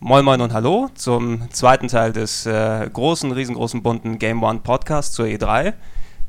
[0.00, 5.14] Moin Moin und Hallo zum zweiten Teil des äh, großen, riesengroßen, bunten Game One Podcast
[5.14, 5.72] zur E3.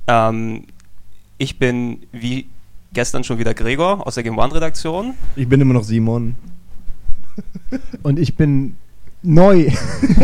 [0.07, 0.65] Ähm,
[1.39, 2.47] ich bin wie
[2.93, 5.13] gestern schon wieder Gregor aus der Game One Redaktion.
[5.35, 6.35] Ich bin immer noch Simon.
[8.03, 8.75] Und ich bin
[9.23, 9.71] neu.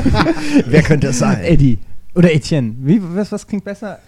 [0.66, 1.40] Wer könnte es sein?
[1.42, 1.80] Eddie.
[2.14, 2.76] Oder Etienne.
[2.80, 4.00] Wie, was, was klingt besser?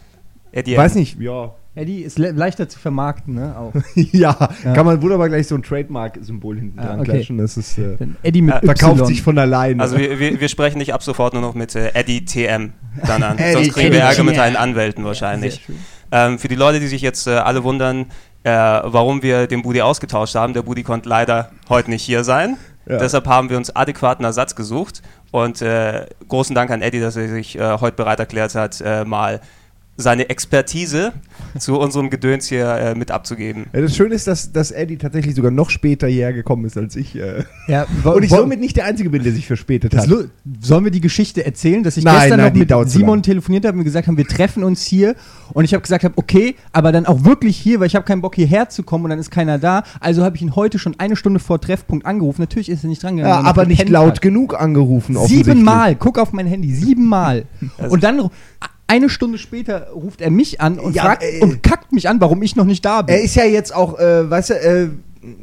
[0.52, 1.54] Eddie, Weiß nicht, ja.
[1.76, 3.56] Eddie ist le leichter zu vermarkten, ne?
[3.56, 3.72] Auch.
[3.96, 4.36] ja.
[4.64, 4.74] Ja.
[4.74, 7.12] kann man wunderbar gleich so ein Trademark-Symbol hinten Ah, dran okay.
[7.12, 7.38] klatschen.
[7.38, 9.82] Das ist, äh, Eddie mit Ja, verkauft sich von alleine.
[9.82, 12.74] Also wir, wir, wir sprechen dich ab sofort nur noch mit äh, Eddie TM
[13.06, 13.38] dann an.
[13.38, 14.00] Eddie Sonst kriegen wir.
[14.00, 15.56] Ärger mit deinen Anwälten wahrscheinlich.
[15.56, 15.76] Sehr schön.
[16.12, 18.08] Ähm, für die Leute, die sich jetzt äh, alle wundern,
[18.44, 22.58] äh, warum wir den Budi ausgetauscht haben, der Budi konnte leider heute nicht hier sein.
[22.86, 22.98] Ja.
[22.98, 25.02] Deshalb haben wir uns adäquaten Ersatz gesucht.
[25.32, 29.04] Und äh, großen Dank an Eddie, dass er sich äh, heute bereit erklärt hat, äh,
[29.04, 29.42] mal
[29.98, 31.12] seine Expertise
[31.58, 33.66] zu unserem Gedöns hier äh, mit abzugeben.
[33.74, 36.96] ja, das Schöne ist, dass, dass Eddie tatsächlich sogar noch später hierher gekommen ist als
[36.96, 37.16] ich.
[37.16, 37.44] Äh.
[37.68, 40.30] Ja, Und ich somit nicht der Einzige bin, der sich verspätet das hat.
[40.62, 43.78] Sollen wir die Geschichte erzählen, dass ich Nein, gestern nein, noch mit Simon telefoniert habe
[43.78, 45.16] und gesagt haben, wir treffen uns hier
[45.54, 48.22] und ich habe gesagt habe, okay, aber dann auch wirklich hier, weil ich habe keinen
[48.22, 49.84] Bock hierher zu kommen und dann ist keiner da.
[50.00, 52.42] Also habe ich ihn heute schon eine Stunde vor Treffpunkt angerufen.
[52.42, 53.46] Natürlich ist er nicht dran Ja, gegangen.
[53.46, 54.22] er aber nicht laut hat.
[54.22, 55.18] genug angerufen.
[55.26, 57.46] Siebenmal, guck auf mein Handy, siebenmal.
[57.80, 58.30] Also- und dann
[58.88, 62.20] eine Stunde später ruft er mich an und Ja, fragt äh, und kackt mich an,
[62.22, 63.16] warum ich noch nicht da bin.
[63.16, 64.88] Er ist ja jetzt auch, äh, weißt du, äh,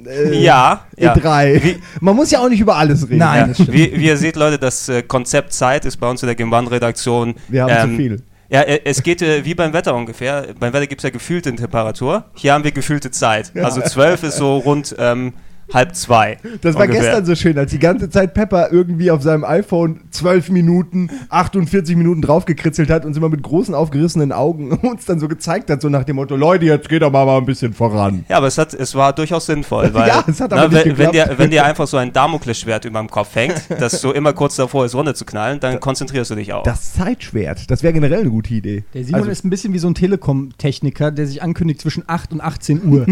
[0.07, 1.15] äh, Ja, ja.
[1.15, 1.63] E3.
[1.63, 3.19] Wie- Man muss ja auch nicht über alles reden.
[3.19, 3.41] Nein.
[3.41, 3.73] Ja, das stimmt.
[3.73, 6.53] wie, wie ihr seht, Leute, das äh, Konzept Zeit ist bei uns in der Game
[6.53, 7.35] One-Redaktion.
[7.49, 8.23] Wir haben zu viel.
[8.51, 10.47] Ja, äh, es geht äh, wie beim Wetter ungefähr.
[10.59, 12.25] Beim Wetter gibt es ja gefühlte Temperatur.
[12.35, 13.53] Hier haben wir gefühlte Zeit.
[13.57, 15.33] Also 12 ist so rund ähm,
[15.73, 16.39] halb zwei.
[16.61, 17.03] Das war ungefähr.
[17.03, 21.97] gestern so schön, als die ganze Zeit Pepper irgendwie auf seinem iPhone 12 Minuten, 48
[21.97, 25.89] Minuten draufgekritzelt hat und immer mit großen aufgerissenen Augen uns dann so gezeigt hat, so
[25.89, 28.25] nach dem Motto, Leute, jetzt geht doch mal, mal ein bisschen voran.
[28.29, 31.11] Ja, aber es, hat, es war durchaus sinnvoll, weil Ja, es hat aber nicht wenn,
[31.13, 34.57] dir, wenn dir einfach so ein Damoklesschwert über dem Kopf hängt, das so immer kurz
[34.57, 36.63] davor ist, runterzuknallen, dann konzentrierst du dich auch.
[36.65, 38.85] Das Zeitschwert, das wäre generell eine gute Idee.
[38.95, 42.33] der Simon Also- ist ein bisschen wie so ein Telekom-Techniker, der sich ankündigt zwischen 8
[42.33, 43.07] und 18 Uhr.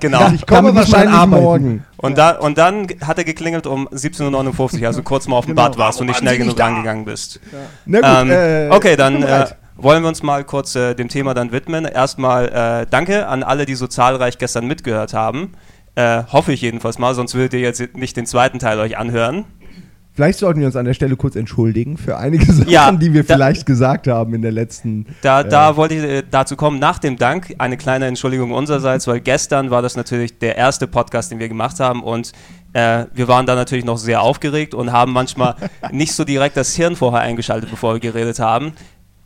[0.00, 0.30] genau.
[0.34, 1.42] Ich komme wahrscheinlich arbeiten.
[1.42, 1.84] morgen.
[1.96, 5.54] Und, da, und dann hat er geklingelt um 17.59 Uhr, also kurz mal auf dem
[5.56, 5.68] Genau.
[5.68, 7.40] Bad warst und nicht schnell genug rangegangen bist.
[7.84, 9.46] Na gut, Ähm, äh, okay, dann äh,
[9.76, 11.84] wollen wir uns mal kurz äh, dem Thema dann widmen.
[11.84, 15.52] Erstmal äh, danke an alle, die so zahlreich gestern mitgehört haben.
[15.94, 19.44] Äh, hoffe ich jedenfalls mal, sonst würdet ihr jetzt nicht den zweiten Teil euch anhören.
[20.14, 23.24] Vielleicht sollten wir uns an der Stelle kurz entschuldigen für einige Sachen, Ja, die wir
[23.24, 25.06] da- vielleicht gesagt haben in der letzten.
[25.22, 29.06] Da, äh, da wollte ich äh, dazu kommen, nach dem Dank, eine kleine Entschuldigung unsererseits,
[29.06, 32.32] weil gestern war das natürlich der erste Podcast, den wir gemacht haben und
[32.74, 35.56] äh, wir waren da natürlich noch sehr aufgeregt und haben manchmal
[35.92, 38.72] nicht so direkt das Hirn vorher eingeschaltet, bevor wir geredet haben.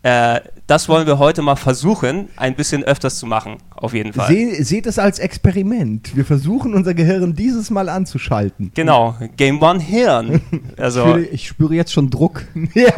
[0.07, 4.29] Äh, das wollen wir heute mal versuchen, ein bisschen öfters zu machen, auf jeden Fall.
[4.29, 6.15] Seh, seht es als Experiment.
[6.17, 8.71] Wir versuchen unser Gehirn dieses Mal anzuschalten.
[8.75, 10.41] Genau, Game One Hirn.
[10.77, 12.45] Ich, Also, spüre, ich spüre jetzt schon Druck.
[12.75, 12.93] ja.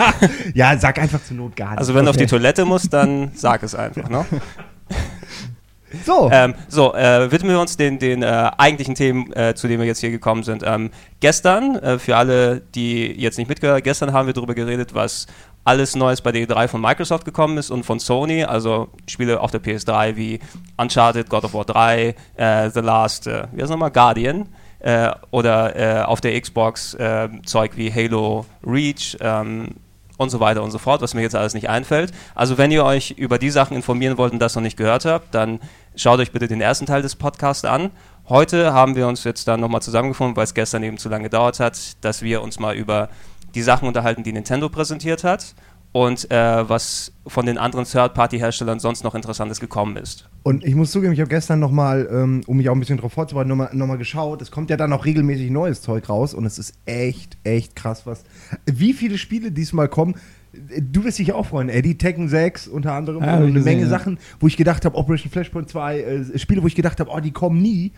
[0.53, 1.79] ja, sag einfach zur Not gar nicht.
[1.79, 2.31] also wenn du auf die Okay.
[2.31, 4.09] Toilette musst, dann sag es einfach.
[4.11, 4.27] Ne?
[6.05, 9.81] so, Ähm, so, äh, widmen wir uns den, den äh, eigentlichen Themen, äh, zu denen
[9.81, 10.63] wir jetzt hier gekommen sind.
[10.67, 10.91] Ähm,
[11.21, 15.27] gestern, äh, für alle, die jetzt nicht mitgehört, gestern haben wir darüber geredet, was
[15.69, 19.51] alles Neues bei der E3 von Microsoft gekommen ist und von Sony, also Spiele auf
[19.51, 20.41] der PS3 wie
[20.79, 24.49] Uncharted, God of War 3, äh, The Last, äh, wie heißt nochmal, Guardian,
[24.79, 29.75] äh, oder äh, auf der Xbox äh, Zeug wie Halo Reach, ähm,
[30.17, 32.13] und so weiter und so fort, was mir jetzt alles nicht einfällt.
[32.35, 35.35] Also wenn ihr euch über die Sachen informieren wollt und das noch nicht gehört habt,
[35.35, 35.61] dann
[35.97, 37.91] schaut euch bitte den ersten Teil des Podcasts an.
[38.29, 41.61] Heute haben wir uns jetzt dann nochmal zusammengefunden, weil es gestern eben zu lange gedauert
[41.61, 43.11] hat, dass wir uns mal über
[43.59, 45.57] die Sachen unterhalten, die Nintendo präsentiert hat
[45.91, 50.29] und äh, was von den anderen Third-Party-Herstellern sonst noch Interessantes gekommen ist.
[50.45, 53.13] und ich muss zugeben, ich habe gestern nochmal, ähm, um mich auch ein bisschen darauf
[53.13, 54.41] vorzubereiten, nochmal noch mal geschaut.
[54.43, 58.07] Es kommt ja dann auch regelmäßig neues Zeug raus und es ist echt, echt krass,
[58.07, 58.23] was.
[58.67, 60.15] Wie viele Spiele diesmal kommen.
[60.53, 63.83] Du wirst dich auch freuen, Eddie, Tekken 6 unter anderem, Ja, ich eine gesehen, Menge
[63.83, 63.89] ja.
[63.89, 67.19] Sachen, wo ich gedacht habe, Operation Flashpoint 2, äh, Spiele, wo ich gedacht habe, oh,
[67.19, 67.93] die kommen nie.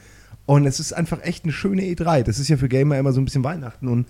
[0.46, 2.25] Und es ist einfach echt eine schöne E3.
[2.25, 4.06] Das ist ja für Gamer immer so ein bisschen Weihnachten und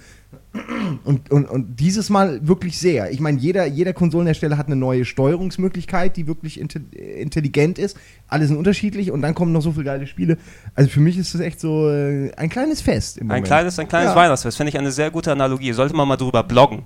[1.04, 3.10] und, und, und dieses Mal wirklich sehr.
[3.12, 7.96] Ich meine, jeder, jeder Konsolenhersteller hat eine neue Steuerungsmöglichkeit, die wirklich inte intelligent ist.
[8.26, 10.38] Alle sind unterschiedlich und dann kommen noch so viele geile Spiele.
[10.74, 13.46] Also für mich ist das echt so äh, ein kleines Fest im Ein Moment.
[13.46, 14.16] kleines, ein kleines Ja.
[14.16, 15.72] Weihnachtsfest, finde ich eine sehr gute Analogie.
[15.72, 16.84] Sollte man mal drüber bloggen.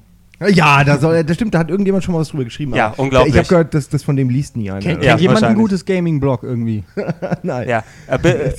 [0.48, 2.74] Ja, da, soll, das stimmt, da hat irgendjemand schon mal was drüber geschrieben.
[2.74, 3.34] Ja, aber unglaublich.
[3.34, 4.80] Ich habe gehört, dass das von dem liest nie einer.
[4.80, 6.82] Kennt, Ja, jemand ein gutes Gaming-Blog irgendwie?
[7.44, 7.68] Nein.
[7.68, 8.18] Ja, äh,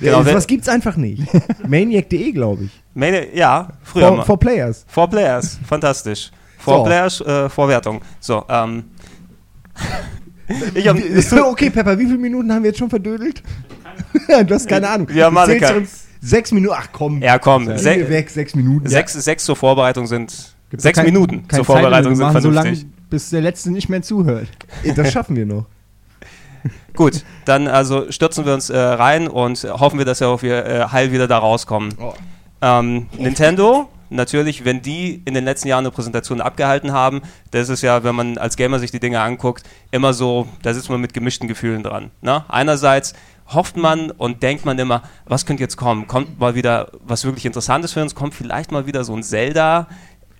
[0.00, 1.22] Genau, was gibt's einfach nicht.
[1.68, 2.70] Maniac.de, glaube ich.
[2.94, 4.84] Mania- ja, früher For, for Players.
[4.88, 6.30] Four Players, fantastisch.
[6.58, 6.84] Four So.
[6.84, 8.00] Players, äh, Vorwertung.
[8.20, 8.84] So, ähm.
[10.74, 10.96] ich hab,
[11.46, 13.42] okay, Pepper, wie viele Minuten haben wir jetzt schon verdödelt?
[14.28, 15.06] du hast keine Ahnung.
[15.06, 17.22] Keine- uns Sechs Minuten, ach komm.
[17.22, 18.88] ja, komm, se weg, sechs Minuten.
[18.88, 20.56] sechs, sechs zur Vorbereitung sind.
[20.68, 22.16] Gibt's sechs kein- Minuten zur Vorbereitung Zeitlimit.
[22.16, 22.78] sind vernünftig.
[22.80, 24.48] so lange, bis der Letzte nicht mehr zuhört.
[24.82, 24.94] Ja.
[24.94, 25.66] Das schaffen wir noch.
[26.94, 30.66] Gut, dann also stürzen wir uns äh, rein und hoffen wir, dass wir auch wir,
[30.66, 31.94] äh, heil wieder da rauskommen.
[32.00, 32.14] Oh.
[32.60, 37.82] Ähm, Nintendo, natürlich, wenn die in den letzten Jahren eine Präsentation abgehalten haben, das ist
[37.82, 41.14] ja, wenn man als Gamer sich die Dinge anguckt, immer so, da sitzt man mit
[41.14, 42.10] gemischten Gefühlen dran.
[42.20, 42.44] Ne?
[42.48, 43.14] Einerseits
[43.48, 46.06] hofft man und denkt man immer, was könnte jetzt kommen?
[46.06, 48.14] Kommt mal wieder was wirklich Interessantes für uns?
[48.14, 49.88] Kommt vielleicht mal wieder so ein Zelda?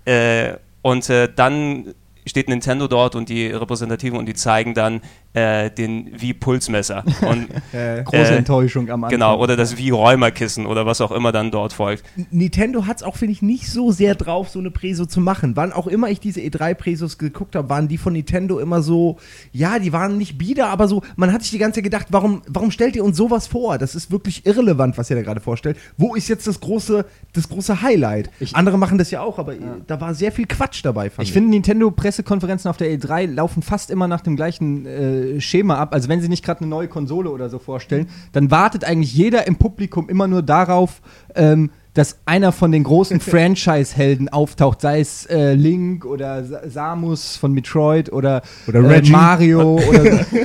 [0.04, 1.94] Äh, und äh, dann
[2.26, 5.00] steht Nintendo dort und die Repräsentativen und die zeigen dann
[5.34, 7.04] äh, den Wii-Pulsmesser.
[7.28, 9.10] Und Äh, Große Äh, Enttäuschung am Anfang.
[9.18, 12.02] genau, oder das Wii-Räumerkissen oder was auch immer dann dort folgt.
[12.30, 15.54] Nintendo hat es auch, finde ich, nicht so sehr drauf, so eine Preso zu machen.
[15.56, 19.18] Wann auch immer ich diese E3-Presos geguckt habe, waren die von Nintendo immer so,
[19.52, 22.42] ja, die waren nicht bieder, aber so, man hat sich die ganze Zeit gedacht, warum,
[22.48, 23.78] warum stellt ihr uns sowas vor?
[23.78, 25.76] Das ist wirklich irrelevant, was ihr da gerade vorstellt.
[25.96, 27.04] Wo ist jetzt das große,
[27.34, 28.30] das große Highlight?
[28.40, 29.54] Ich- Andere machen das ja auch, aber
[29.86, 31.10] da war sehr viel Quatsch dabei.
[31.10, 35.76] fand Ich finde, Nintendo-Pressekonferenzen auf der E3 laufen fast immer nach dem gleichen äh, Schema
[35.76, 35.94] ab.
[35.94, 39.46] Also wenn sie nicht gerade eine neue Konsole oder so vorstellen, dann wartet eigentlich jeder
[39.46, 41.00] im Publikum immer nur darauf,
[41.34, 47.36] ähm, dass einer von den großen Franchise-Helden auftaucht, sei es äh, Link oder Sa Samus
[47.36, 49.10] von Metroid oder, Oder äh.
[49.10, 50.36] Mario oder so.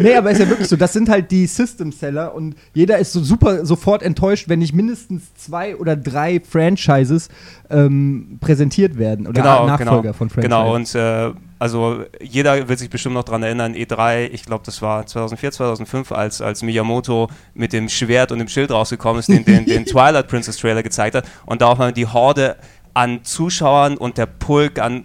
[0.00, 3.22] Nee, aber ist ja wirklich so, das sind halt die System-Seller und jeder ist so
[3.22, 7.28] super sofort enttäuscht, wenn nicht mindestens zwei oder drei Franchises
[7.70, 10.42] ähm, präsentiert werden oder Nachfolger genau, von Franchises.
[10.42, 14.82] Genau, und äh, also jeder wird sich bestimmt noch dran erinnern, E3, ich glaube, das
[14.82, 19.44] war 2004, 2005, als, als Miyamoto mit dem Schwert und dem Schild rausgekommen ist, den,
[19.44, 22.56] den, den Twilight Princess Trailer gezeigt hat und da auch mal die Horde
[22.94, 25.04] an Zuschauern und der Pulk an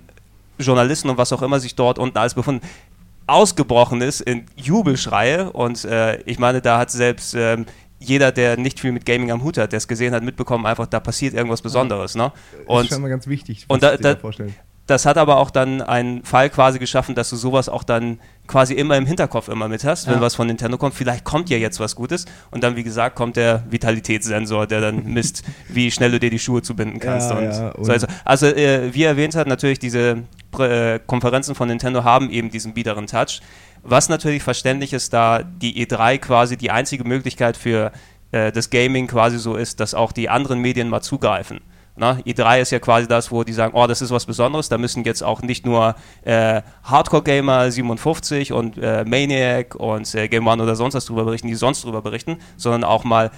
[0.59, 2.65] Journalisten und was auch immer sich dort unten alles befunden,
[3.27, 7.65] ausgebrochen ist in Jubelschreie und äh, ich meine, da hat selbst ähm,
[7.99, 10.87] jeder, der nicht viel mit Gaming am Hut hat, der es gesehen hat, mitbekommen, einfach,
[10.87, 12.15] da passiert irgendwas Besonderes.
[12.15, 12.31] Ne?
[12.51, 14.55] das Und ist schon mal ganz wichtig, und da- da- vorstellen.
[14.87, 18.73] Das hat aber auch dann einen Fall quasi geschaffen, dass du sowas auch dann quasi
[18.73, 20.21] immer im Hinterkopf immer mit hast, wenn Ja.
[20.21, 20.93] was von Nintendo kommt.
[20.93, 25.05] Vielleicht kommt ja jetzt was Gutes und dann, wie gesagt, kommt der Vitalitätssensor, der dann
[25.05, 27.29] misst, wie schnell du dir die Schuhe zubinden kannst.
[27.29, 30.23] Ja, und ja, so also, also äh, wie erwähnt hat, natürlich diese
[30.59, 33.39] äh, Konferenzen von Nintendo haben eben diesen biederen Touch.
[33.83, 37.91] Was natürlich verständlich ist, da die E3 quasi die einzige Möglichkeit für
[38.31, 41.61] äh, das Gaming quasi so ist, dass auch die anderen Medien mal zugreifen.
[42.01, 44.79] Na, E3 ist ja quasi das, wo die sagen, oh, das ist was Besonderes, da
[44.79, 45.93] müssen jetzt auch nicht nur
[46.23, 51.47] äh, Hardcore-Gamer 57 und äh, Maniac und äh, Game One oder sonst was drüber berichten,
[51.47, 53.29] die sonst drüber berichten, sondern auch mal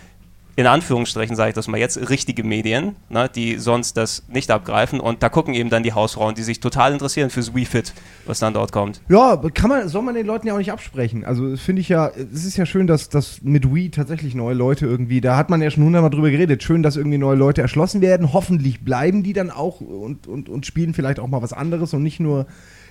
[0.56, 5.00] in Anführungsstrichen sage ich das mal jetzt, richtige Medien, ne, die sonst das nicht abgreifen
[5.00, 7.94] und da gucken eben dann die Hausfrauen, die sich total interessieren fürs Wii Fit,
[8.26, 9.02] was dann dort kommt.
[9.10, 11.26] Ja, kann man, soll man den Leuten ja auch nicht absprechen.
[11.26, 14.86] Also finde ich ja, es ist ja schön, dass, dass mit Wii tatsächlich neue Leute
[14.86, 18.02] irgendwie, da hat man ja schon hundertmal drüber geredet, schön, dass irgendwie neue Leute erschlossen
[18.02, 18.32] werden.
[18.34, 22.04] Hoffentlich bleiben die dann auch und, und, und spielen vielleicht auch mal was anderes und
[22.04, 22.46] nicht nur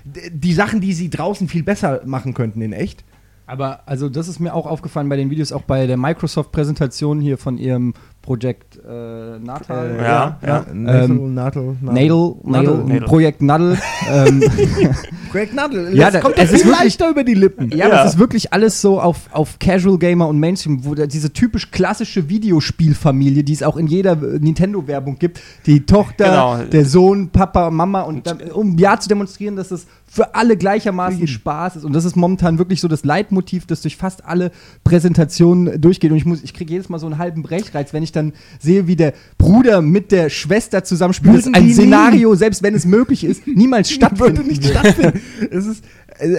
[0.05, 3.05] die Sachen, die sie draußen viel besser machen könnten in echt.
[3.47, 7.37] Aber also das ist mir auch aufgefallen bei den Videos, auch bei der Microsoft-Präsentation hier
[7.39, 9.91] von ihrem Projekt äh, Natal.
[9.91, 10.67] Äh, Ja, ja.
[10.73, 13.01] Nadel, Ähm, Nadel, Nadel, Nadel, Nadel.
[13.03, 13.77] Projekt Nadel.
[14.09, 14.43] ähm,
[15.33, 17.71] Projekt Nadel, Ja, das da- kommt es ist viel wirklich- leichter über die Lippen.
[17.71, 17.89] ja, Ja.
[17.89, 21.73] das ist wirklich alles so auf, auf Casual Gamer und Mainstream, wo da diese typisch
[21.73, 26.59] klassische Videospielfamilie, die es auch in jeder äh, Nintendo-Werbung gibt, die Tochter, Genau.
[26.71, 31.27] der Sohn, Papa, Mama und dann, um ja zu demonstrieren, dass es für alle gleichermaßen
[31.27, 34.51] Spaß ist und das ist momentan wirklich so das Leitmotiv, das durch fast alle
[34.85, 38.13] Präsentationen durchgeht und ich muss, ich kriege jedes Mal so einen halben Brechreiz, wenn ich
[38.13, 41.35] dann sehe, wie der Bruder mit der Schwester zusammenspielt.
[41.35, 44.47] Das ist ein die nie- Szenario, selbst wenn es möglich ist, niemals würde stattfindet.
[44.47, 45.21] nicht stattfinden.
[45.51, 45.85] es ist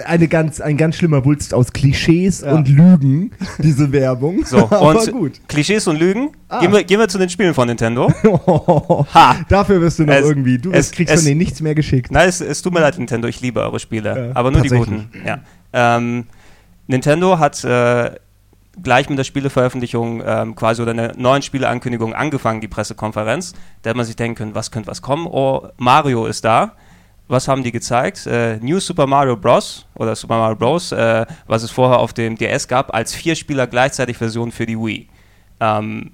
[0.06, 2.52] eine ganz, ein ganz schlimmer Wulst aus Klischees Ja.
[2.52, 4.44] und Lügen, diese Werbung.
[4.44, 5.40] So, und gut.
[5.48, 6.60] Klischees und Lügen, Ah.
[6.60, 8.12] gehen, wir, gehen wir zu den Spielen von Nintendo.
[9.14, 9.36] Ha!
[9.48, 12.10] Dafür wirst du noch Es- irgendwie, du es- kriegst es- von denen nichts mehr geschickt.
[12.10, 14.68] Nein, es, es tut mir leid, Nintendo, ich liebe eure Spiele, Ja, aber nur die
[14.68, 15.08] guten.
[15.26, 15.38] Ja.
[15.72, 16.24] Ähm,
[16.86, 18.12] Nintendo hat äh,
[18.82, 23.52] gleich mit der Spieleveröffentlichung ähm, quasi oder einer neuen Spieleankündigung angefangen, die Pressekonferenz.
[23.82, 25.26] Da hätte man sich denken können, was könnte was kommen?
[25.26, 26.72] Oh, Mario ist da.
[27.34, 28.28] Was haben die gezeigt?
[28.28, 29.86] Äh, New Super Mario Bros.
[29.96, 33.66] oder Super Mario Bros., äh, was es vorher auf dem DS gab, als vier Spieler
[33.66, 35.08] gleichzeitig Version für die Wii.
[35.58, 36.12] Ähm,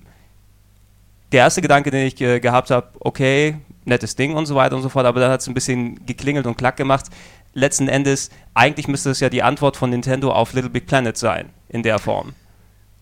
[1.30, 4.80] der erste Gedanke, den ich äh, gehabt habe, okay, nettes Ding und so weiter und
[4.80, 7.08] so fort, aber dann hat es ein bisschen geklingelt und klack gemacht.
[7.52, 11.50] Letzten Endes, eigentlich müsste es ja die Antwort von Nintendo auf Little Big Planet sein,
[11.68, 12.32] in der Form.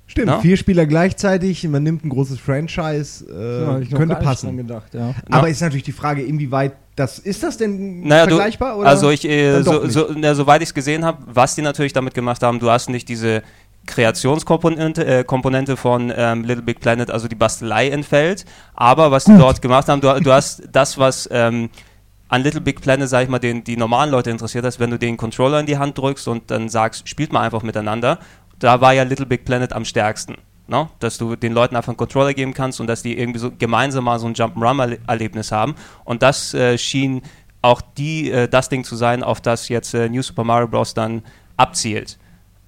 [0.09, 0.41] Stimmt, Na?
[0.41, 4.57] vier Spieler gleichzeitig, man nimmt ein großes Franchise, äh, Ja, könnte passen.
[4.57, 5.15] Gedacht, ja.
[5.31, 8.77] Aber ist natürlich die Frage, inwieweit das ist das denn Naja, du, vergleichbar?
[8.77, 8.89] oder?
[8.89, 12.15] also ich, äh, so, so, na, soweit ich es gesehen habe, was die natürlich damit
[12.15, 13.43] gemacht haben, du hast nicht diese
[13.87, 19.37] Kreationskomponente äh, Komponente von ähm, Little Big Planet, also die Bastelei entfällt, aber was die
[19.37, 21.71] dort gemacht haben, du, du hast das, was ähm,
[22.29, 24.99] an Little Big Planet, sag ich mal, den, die normalen Leute interessiert hast, wenn du
[24.99, 28.19] den Controller in die Hand drückst und dann sagst, spielt mal einfach miteinander,
[28.59, 30.37] da war ja Little Big Planet am stärksten.
[30.69, 30.89] Ne?
[31.01, 34.05] Dass du den Leuten einfach einen Controller geben kannst und dass die irgendwie so gemeinsam
[34.05, 35.75] mal so ein Jump'n'Run-Erlebnis haben.
[36.05, 37.23] Und das äh, schien
[37.63, 40.93] auch die, äh, das Ding zu sein, auf das jetzt äh, New Super Mario Bros.
[40.93, 41.23] dann
[41.57, 42.19] abzielt.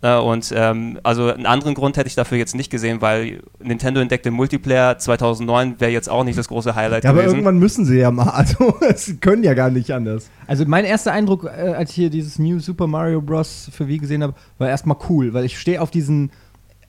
[0.03, 4.01] Äh, und ähm, also einen anderen Grund hätte ich dafür jetzt nicht gesehen, weil Nintendo
[4.01, 7.35] entdeckte Multiplayer 2009 wäre jetzt auch nicht das große Highlight ja, aber gewesen.
[7.37, 8.31] irgendwann müssen sie ja mal.
[8.41, 10.31] Also, sie können ja gar nicht anders.
[10.47, 13.69] Also mein erster Eindruck, äh, als ich hier dieses New Super Mario Bros.
[13.71, 16.31] für Wii gesehen habe, war erstmal cool, weil ich stehe auf diesen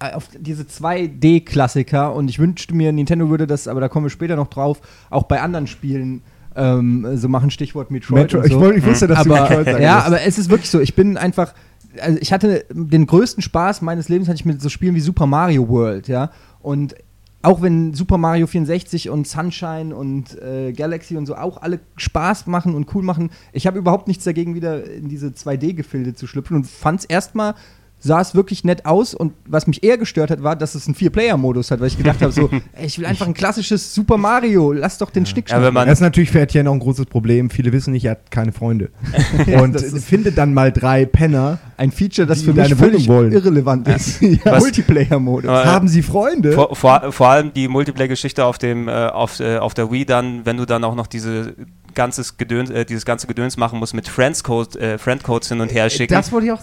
[0.01, 4.35] auf diese 2D-Klassiker und ich wünschte mir, Nintendo würde das, aber da kommen wir später
[4.35, 6.23] noch drauf, auch bei anderen Spielen
[6.55, 8.33] ähm, so machen, Stichwort Metroid.
[8.33, 8.59] Metro, ich, so.
[8.59, 10.79] wollte, ich wusste, dass du aber, Metroid sagen ja, aber es ist wirklich so.
[10.79, 11.53] Ich bin einfach.
[11.99, 15.25] Also ich hatte den größten Spaß meines Lebens hatte ich mit so Spielen wie Super
[15.25, 16.31] Mario World, ja.
[16.61, 16.95] Und
[17.41, 22.47] auch wenn Super Mario 64 und Sunshine und äh, Galaxy und so auch alle Spaß
[22.47, 26.55] machen und cool machen, ich habe überhaupt nichts dagegen, wieder in diese 2D-Gefilde zu schlüpfen
[26.55, 27.55] und fand es erstmal
[28.03, 30.95] sah es wirklich nett aus und was mich eher gestört hat, war, dass es einen
[30.95, 34.71] Vier-Player-Modus hat, weil ich gedacht habe, so, ey, ich will einfach ein klassisches Super Mario,
[34.71, 37.05] lass doch den Stick Ja, wenn man- Das ist natürlich für Etienne auch ein großes
[37.05, 37.49] Problem.
[37.51, 38.89] Viele wissen nicht, er hat keine Freunde.
[39.61, 41.59] und findet dann mal drei Penner.
[41.77, 43.31] Ein Feature, das für deine völlig Wohnung wollen.
[43.33, 44.21] irrelevant ist.
[44.21, 44.59] Ja.
[44.59, 45.49] Multiplayer-Modus.
[45.49, 46.51] Haben sie Freunde?
[46.53, 50.45] Vor, vor, vor allem die Multiplayer-Geschichte auf dem äh, auf, äh, auf der Wii dann,
[50.45, 51.55] wenn du dann auch noch diese
[51.93, 55.89] ganzes Gedöns, äh, dieses ganze Gedöns machen musst mit Friendscode, äh, Friendcodes hin und her
[55.89, 56.61] schicken das wollte ich auch.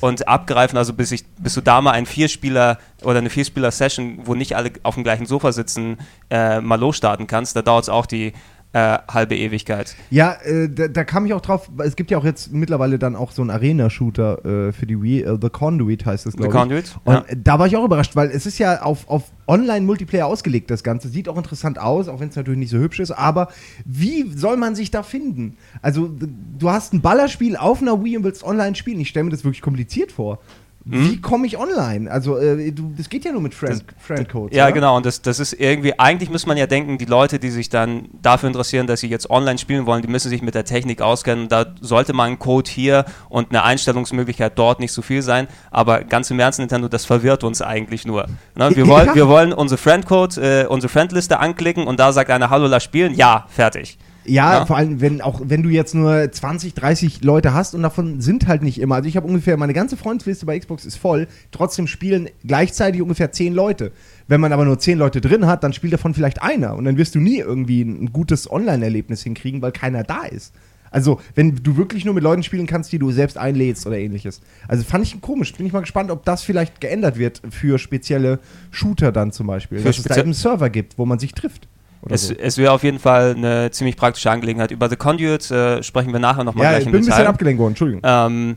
[0.00, 4.34] und abgreifen, also bis ich bis du da mal ein Vierspieler oder eine Vierspieler-Session, wo
[4.34, 5.98] nicht alle auf dem gleichen Sofa sitzen,
[6.30, 8.32] äh, mal losstarten kannst, da dauert es auch die
[8.74, 9.96] äh, halbe Ewigkeit.
[10.10, 11.70] Ja, äh, da, da kam ich auch drauf.
[11.78, 15.22] Es gibt ja auch jetzt mittlerweile dann auch so einen Arena-Shooter äh, für die Wii.
[15.22, 16.60] Äh, The Conduit heißt es, The glaube ich.
[16.60, 16.96] Conduit?
[17.04, 17.24] Und Ja.
[17.34, 21.08] da war ich auch überrascht, weil es ist ja auf, auf Online-Multiplayer ausgelegt, das Ganze.
[21.08, 23.10] Sieht auch interessant aus, auch wenn es natürlich nicht so hübsch ist.
[23.10, 23.48] Aber
[23.86, 25.56] wie soll man sich da finden?
[25.80, 26.10] Also,
[26.58, 29.00] du hast ein Ballerspiel auf einer Wii und willst online spielen.
[29.00, 30.40] Ich stelle mir das wirklich kompliziert vor.
[30.90, 31.10] Hm?
[31.10, 32.10] Wie komme ich online?
[32.10, 34.56] Also, äh, du, das geht ja nur mit Friend, Friendcodes.
[34.56, 34.72] Ja, oder?
[34.72, 34.96] genau.
[34.96, 38.08] Und das, das ist irgendwie, eigentlich muss man ja denken, die Leute, die sich dann
[38.22, 41.48] dafür interessieren, dass sie jetzt online spielen wollen, die müssen sich mit der Technik auskennen.
[41.48, 45.46] Da sollte mal ein Code hier und eine Einstellungsmöglichkeit dort nicht so viel sein.
[45.70, 48.26] Aber ganz im Ernst, Nintendo, das verwirrt uns eigentlich nur.
[48.54, 48.70] Ne?
[48.74, 52.66] Wir, wollen, wir wollen unsere Friendcode, äh, unsere Friendliste anklicken und da sagt einer, hallo,
[52.66, 53.14] lass spielen.
[53.14, 53.98] Ja, fertig.
[54.24, 54.66] Ja, Ja.
[54.66, 58.46] vor allem, wenn auch wenn du jetzt nur 20, 30 Leute hast und davon sind
[58.46, 58.96] halt nicht immer.
[58.96, 63.32] Also ich habe ungefähr, meine ganze Freundesliste bei Xbox ist voll, trotzdem spielen gleichzeitig ungefähr
[63.32, 63.92] 10 Leute.
[64.26, 66.98] Wenn man aber nur 10 Leute drin hat, dann spielt davon vielleicht einer und dann
[66.98, 70.52] wirst du nie irgendwie ein gutes Online-Erlebnis hinkriegen, weil keiner da ist.
[70.90, 74.40] Also, wenn du wirklich nur mit Leuten spielen kannst, die du selbst einlädst oder ähnliches.
[74.68, 75.52] Also fand ich komisch.
[75.54, 78.38] Bin ich mal gespannt, ob das vielleicht geändert wird für spezielle
[78.70, 79.78] Shooter dann zum Beispiel.
[79.78, 81.68] Für dass es da eben einen Server gibt, wo man sich trifft.
[82.08, 82.34] Es, so.
[82.34, 84.70] es wäre auf jeden Fall eine ziemlich praktische Angelegenheit.
[84.70, 87.16] Über The Conduit äh, sprechen wir nachher nochmal Ja, gleich ich im bin ein bisschen
[87.18, 87.28] Detail.
[87.30, 88.02] abgelenkt worden, Entschuldigung.
[88.04, 88.56] Ähm,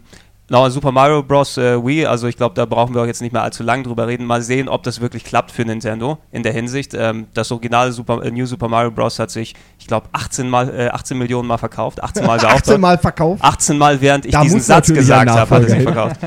[0.50, 1.57] no, Super Mario Bros.
[1.57, 4.07] Äh, Wii, also ich glaube, da brauchen wir auch jetzt nicht mehr allzu lange drüber
[4.07, 4.25] reden.
[4.25, 6.93] Mal sehen, ob das wirklich klappt für Nintendo in der Hinsicht.
[6.93, 9.17] Ähm, das originale Super, äh, New Super Mario Bros.
[9.17, 12.03] hat sich, ich glaube, 18, mal, äh, 18 Millionen Mal verkauft.
[12.03, 13.43] 18 Mal 18 Mal verkauft.
[13.43, 16.17] 18 Mal, während ich Da diesen Satz gesagt habe, hat er sich verkauft.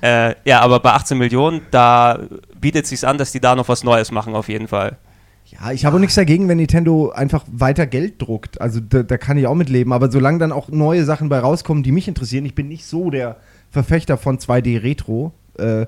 [0.00, 2.20] äh, ja, aber bei 18 Millionen, da
[2.60, 4.96] bietet sich an, dass die da noch was Neues machen, auf jeden Fall.
[5.48, 8.60] Ja, ich habe auch nichts dagegen, wenn Nintendo einfach weiter Geld druckt.
[8.60, 9.92] Also da, da kann ich auch mit leben.
[9.92, 13.10] Aber solange dann auch neue Sachen bei rauskommen, die mich interessieren, ich bin nicht so
[13.10, 13.36] der
[13.70, 15.32] Verfechter von 2D Retro.
[15.56, 15.86] Äh,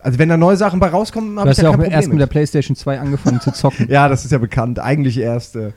[0.00, 2.18] also wenn da neue Sachen bei rauskommen, habe ich ja auch kein Problem erst mit
[2.18, 2.30] der mit.
[2.30, 3.86] PlayStation 2 angefangen zu zocken.
[3.90, 4.78] Ja, das ist ja bekannt.
[4.78, 5.72] Eigentlich erst, äh,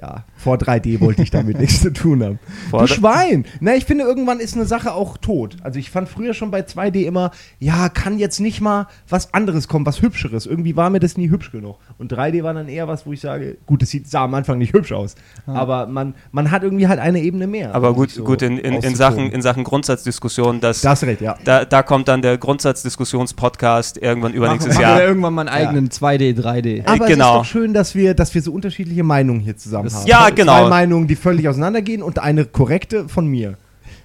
[0.00, 2.38] ja, vor 3D wollte ich damit nichts zu tun haben.
[2.70, 3.44] Vor du Schwein!
[3.60, 5.56] Na, ich finde, irgendwann ist eine Sache auch tot.
[5.62, 9.66] Also ich fand früher schon bei 2D immer, ja, kann jetzt nicht mal was anderes
[9.66, 10.46] kommen, was Hübscheres.
[10.46, 11.78] Irgendwie war mir das nie hübsch genug.
[11.98, 14.58] Und 3D war dann eher was, wo ich sage, gut, das sieht, sah am Anfang
[14.58, 15.16] nicht hübsch aus.
[15.46, 17.74] Aber man, man hat irgendwie halt eine Ebene mehr.
[17.74, 18.94] Aber um gut, so gut in, in, in.
[18.94, 21.36] Sachen, in Sachen Grundsatzdiskussion, dass Da hast recht, ja.
[21.44, 24.98] da, da kommt dann der Grundsatzdiskussionspodcast irgendwann übernächstes Machen Jahr.
[24.98, 26.86] wir irgendwann mal einen eigenen 2D, 3D.
[26.86, 27.08] Aber genau.
[27.08, 30.06] es ist doch schön, dass wir, dass wir so unterschiedliche Meinungen hier zusammen Das- haben.
[30.08, 30.62] Ja, genau.
[30.62, 33.56] Zwei Meinungen, die völlig auseinandergehen und eine korrekte von mir.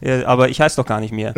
[0.02, 1.34] Ja, aber ich heiße doch gar nicht mehr.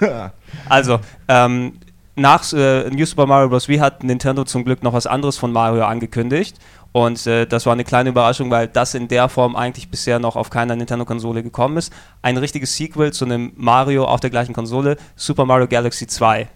[0.68, 1.74] also, ähm,
[2.16, 3.68] nach äh, New Super Mario Bros.
[3.68, 6.56] Wii hat Nintendo zum Glück noch was anderes von Mario angekündigt.
[6.92, 10.34] Und äh, das war eine kleine Überraschung, weil das in der Form eigentlich bisher noch
[10.34, 11.92] auf keiner Nintendo-Konsole gekommen ist.
[12.20, 16.48] Ein richtiges Sequel zu einem Mario auf der gleichen Konsole, Super Mario Galaxy 2.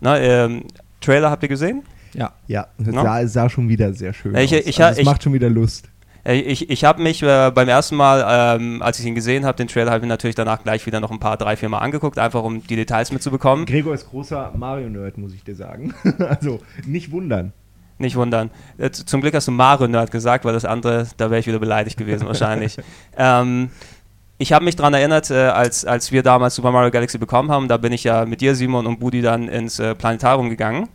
[0.00, 0.64] Na, ähm,
[1.02, 1.82] Trailer habt ihr gesehen?
[2.14, 2.32] Ja.
[2.46, 3.02] Ja, das No?
[3.02, 4.60] sah, sah schon wieder sehr schön Ich- aus.
[4.64, 5.90] ich- also es ich- macht schon wieder Lust.
[6.26, 9.56] Äh, Ich, ich habe mich äh, beim ersten Mal, ähm, als ich ihn gesehen habe,
[9.56, 12.18] den Trailer, habe ich natürlich danach gleich wieder noch ein paar, drei, vier Mal angeguckt,
[12.18, 13.66] einfach um die Details mitzubekommen.
[13.66, 15.94] Gregor ist großer Mario-Nerd, muss ich dir sagen.
[16.18, 17.52] also nicht wundern.
[17.98, 18.50] Nicht wundern.
[18.76, 21.96] Äh, Zum Glück hast du Mario-Nerd gesagt, weil das andere, da wäre ich wieder beleidigt
[21.96, 22.76] gewesen wahrscheinlich.
[23.16, 23.70] ähm,
[24.38, 27.68] ich habe mich daran erinnert, äh, als, als wir damals Super Mario Galaxy bekommen haben,
[27.68, 30.88] da bin ich ja mit dir, Simon und Budi dann ins äh, Planetarium gegangen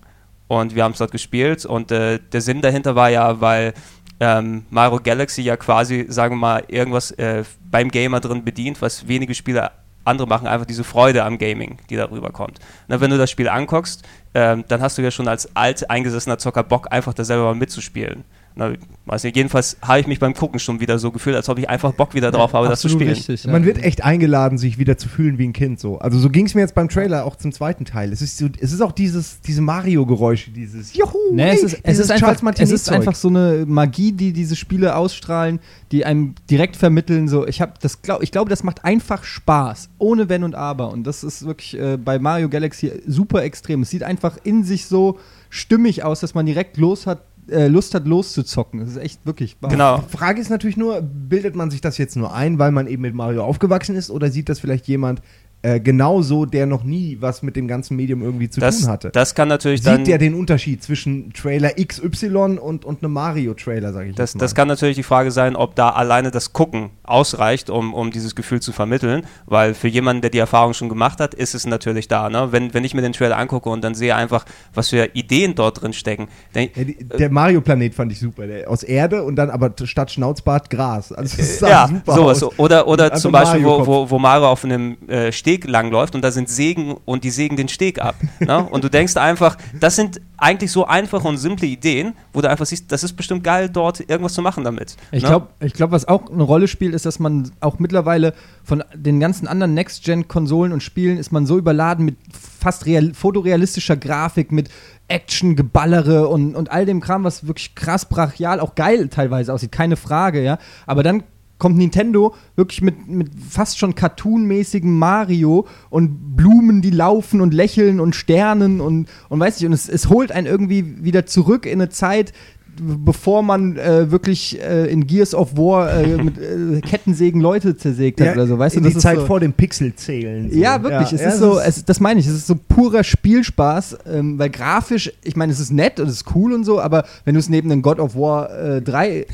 [0.47, 3.73] und wir haben es dort gespielt und äh, der Sinn dahinter war ja, weil
[4.21, 9.07] ähm, Mario Galaxy ja quasi, sagen wir mal, irgendwas äh, beim Gamer drin bedient, was
[9.07, 9.71] wenige Spiele
[10.05, 12.59] andere machen, einfach diese Freude am Gaming, die darüber kommt.
[12.87, 14.03] Na, wenn du das Spiel anguckst,
[14.35, 17.55] ähm, dann hast du ja schon als alt eingesessener Zocker Bock, einfach da selber mal
[17.55, 18.23] mitzuspielen.
[18.55, 18.73] Na,
[19.05, 21.69] weiß nicht, jedenfalls habe ich mich beim Gucken schon wieder so gefühlt, als ob ich
[21.69, 23.09] einfach Bock wieder drauf habe, das zu spielen.
[23.09, 23.45] richtig.
[23.45, 23.67] Man ja.
[23.67, 25.79] wird echt eingeladen, sich wieder zu fühlen wie ein Kind.
[25.79, 25.99] So.
[25.99, 28.11] Also so ging es mir jetzt beim Trailer auch zum zweiten Teil.
[28.11, 31.79] Es ist, so, es ist auch dieses, diese Mario-Geräusche, dieses Juhu, Nee, hey, es ist,
[31.83, 35.59] es ist, einfach, Charles es ist einfach so eine Magie, die diese Spiele ausstrahlen,
[35.91, 37.27] die einem direkt vermitteln.
[37.27, 40.91] So, ich habe das glaub, ich glaube, das macht einfach Spaß, ohne Wenn und Aber.
[40.91, 43.83] Und das ist wirklich äh, bei Mario Galaxy super extrem.
[43.83, 47.93] Es sieht einfach in sich so stimmig aus, dass man direkt los hat, äh, Lust
[47.93, 48.79] hat, loszuzocken.
[48.79, 49.57] Das ist echt wirklich.
[49.61, 49.69] wow.
[49.69, 49.97] Genau.
[49.99, 53.01] Die Frage ist natürlich nur, bildet man sich das jetzt nur ein, weil man eben
[53.01, 55.21] mit Mario aufgewachsen ist, oder sieht das vielleicht jemand
[55.63, 59.09] äh, genauso, der noch nie was mit dem ganzen Medium irgendwie zu Das, tun hatte?
[59.11, 59.97] das kann natürlich dann.
[59.97, 64.39] Sieht der den Unterschied zwischen Trailer XY und, und einem Mario-Trailer, sage ich Das, mal.
[64.39, 68.33] das kann natürlich die Frage sein, ob da alleine das Gucken ausreicht, um, um dieses
[68.35, 72.07] Gefühl zu vermitteln, weil für jemanden, der die Erfahrung schon gemacht hat, ist es natürlich
[72.07, 72.29] da.
[72.29, 72.47] Ne?
[72.51, 75.81] Wenn, wenn ich mir den Trailer angucke und dann sehe einfach, was für Ideen dort
[75.81, 78.47] drin stecken, Ja, die, der Mario-Planet fand ich super.
[78.47, 81.11] Der, aus Erde und dann aber statt Schnauzbart Gras.
[81.11, 82.41] Also das sah ja, super sowas.
[82.43, 82.57] aus.
[82.57, 86.23] Oder, oder Also zum Beispiel, wo, wo, wo Mario auf einem äh, Steg langläuft und
[86.23, 88.15] da sind Sägen und die sägen den Steg ab.
[88.39, 88.63] ne?
[88.63, 92.65] Und du denkst einfach, das sind eigentlich so einfache und simple Ideen, wo du einfach
[92.65, 94.97] siehst, das ist bestimmt geil, dort irgendwas zu machen damit.
[95.11, 95.29] Ich ne?
[95.29, 98.33] glaube, glaub, was auch eine Rolle spielt, ist, dass man auch mittlerweile
[98.63, 102.17] von den ganzen anderen Next-Gen-Konsolen und Spielen ist man so überladen mit
[102.59, 104.69] fast real, fotorealistischer Grafik, mit
[105.07, 109.71] Action, Geballere und, und all dem Kram, was wirklich krass brachial, auch geil teilweise aussieht,
[109.71, 110.57] keine Frage, ja.
[110.85, 111.23] Aber dann
[111.61, 117.99] kommt Nintendo wirklich mit, mit fast schon cartoonmäßigem Mario und Blumen, die laufen und lächeln
[117.99, 121.73] und Sternen und, und weiß nicht, und es, es holt einen irgendwie wieder zurück in
[121.73, 122.33] eine Zeit,
[122.81, 128.19] bevor man äh, wirklich äh, in Gears of War äh, mit äh, Kettensägen Leute zersägt
[128.19, 128.89] hat Ja, oder so, weißt in du?
[128.89, 130.49] die das ist Zeit so, vor dem Pixelzählen.
[130.51, 130.57] so.
[130.57, 131.13] ja, wirklich.
[131.13, 134.49] es ja, ist so, es, das meine ich, es ist so purer Spielspaß, ähm, weil
[134.49, 137.39] grafisch, ich meine, es ist nett und es ist cool und so, aber wenn du
[137.39, 139.25] es neben den God of War äh, 3 äh,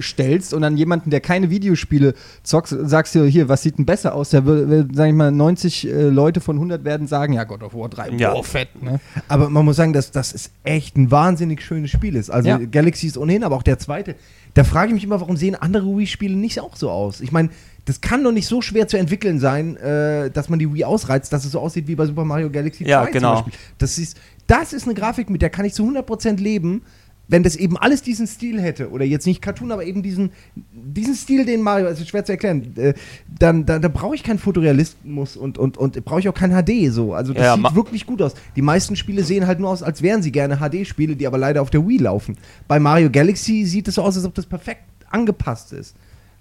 [0.00, 4.14] stellst und dann jemanden, der keine Videospiele zockt, sagst du hier, was sieht denn besser
[4.14, 4.30] aus?
[4.30, 7.74] Der will, sag ich mal, 90 äh, Leute von 100 werden sagen, ja, God of
[7.74, 8.32] War 3, Ja.
[8.32, 9.00] boah, fett, ne?
[9.28, 12.30] Aber man muss sagen, dass das ist echt ein wahnsinnig schönes Spiel ist.
[12.30, 12.58] Also Ja.
[12.86, 14.14] Galaxy ist ohnehin, aber auch der zweite.
[14.54, 17.20] Da frage ich mich immer, warum sehen andere Wii-Spiele nicht auch so aus?
[17.20, 17.50] Ich meine,
[17.84, 21.32] das kann doch nicht so schwer zu entwickeln sein, äh, dass man die Wii ausreizt,
[21.32, 23.34] dass es so aussieht wie bei Super Mario Galaxy 2 Ja, zum genau.
[23.34, 23.52] Beispiel.
[23.78, 26.82] Das ist, das ist eine Grafik, mit der kann ich zu 100% leben,
[27.28, 28.90] wenn das eben alles diesen Stil hätte.
[28.90, 30.30] Oder jetzt nicht Cartoon, aber eben diesen,
[30.72, 32.94] diesen Stil, den Mario, ist schwer zu erklären, äh,
[33.38, 36.92] dann, dann, dann brauche ich keinen Fotorealismus und, und, und brauche ich auch kein HD
[36.92, 37.14] so.
[37.14, 38.34] Also das Ja, sieht wirklich gut aus.
[38.54, 41.62] Die meisten Spiele sehen halt nur aus, als wären sie gerne HD-Spiele, die aber leider
[41.62, 42.36] auf der Wii laufen.
[42.68, 45.96] Bei Mario Galaxy sieht es so aus, als ob das perfekt angepasst ist.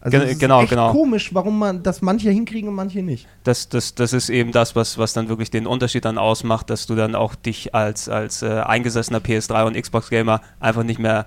[0.05, 0.91] Also Gen- es ist genau, echt genau.
[0.91, 3.27] komisch, warum man das manche hinkriegen und manche nicht.
[3.43, 6.85] das, das, das ist eben das, was, was dann wirklich den Unterschied dann ausmacht, dass
[6.85, 11.25] du dann auch dich als, als äh, eingesessener PS3 und Xbox-Gamer einfach nicht mehr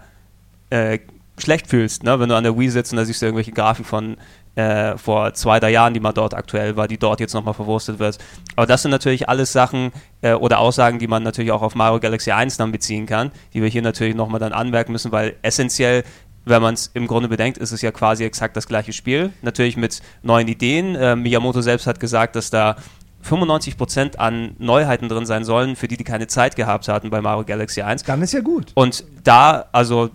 [0.71, 1.01] äh,
[1.38, 2.21] schlecht fühlst, ne?
[2.21, 4.17] wenn du an der Wii sitzt und da siehst du irgendwelche Grafiken von
[4.55, 7.99] äh, vor zwei, drei Jahren, die mal dort aktuell war, die dort jetzt nochmal verwurstet
[7.99, 8.19] wird.
[8.55, 11.99] Aber das sind natürlich alles Sachen äh, oder Aussagen, die man natürlich auch auf Mario
[11.99, 16.05] Galaxy 1 dann beziehen kann, die wir hier natürlich nochmal dann anmerken müssen, weil essentiell
[16.49, 19.31] wenn man es im Grunde bedenkt, ist es ja quasi exakt das gleiche Spiel.
[19.43, 20.95] Natürlich mit neuen Ideen.
[20.95, 22.77] Äh, Miyamoto selbst hat gesagt, dass da
[23.25, 27.45] 95% an Neuheiten drin sein sollen, für die die keine Zeit gehabt hatten bei Mario
[27.45, 28.05] Galaxy 1.
[28.05, 28.73] Dann ist ja gut.
[28.75, 30.11] Und da, also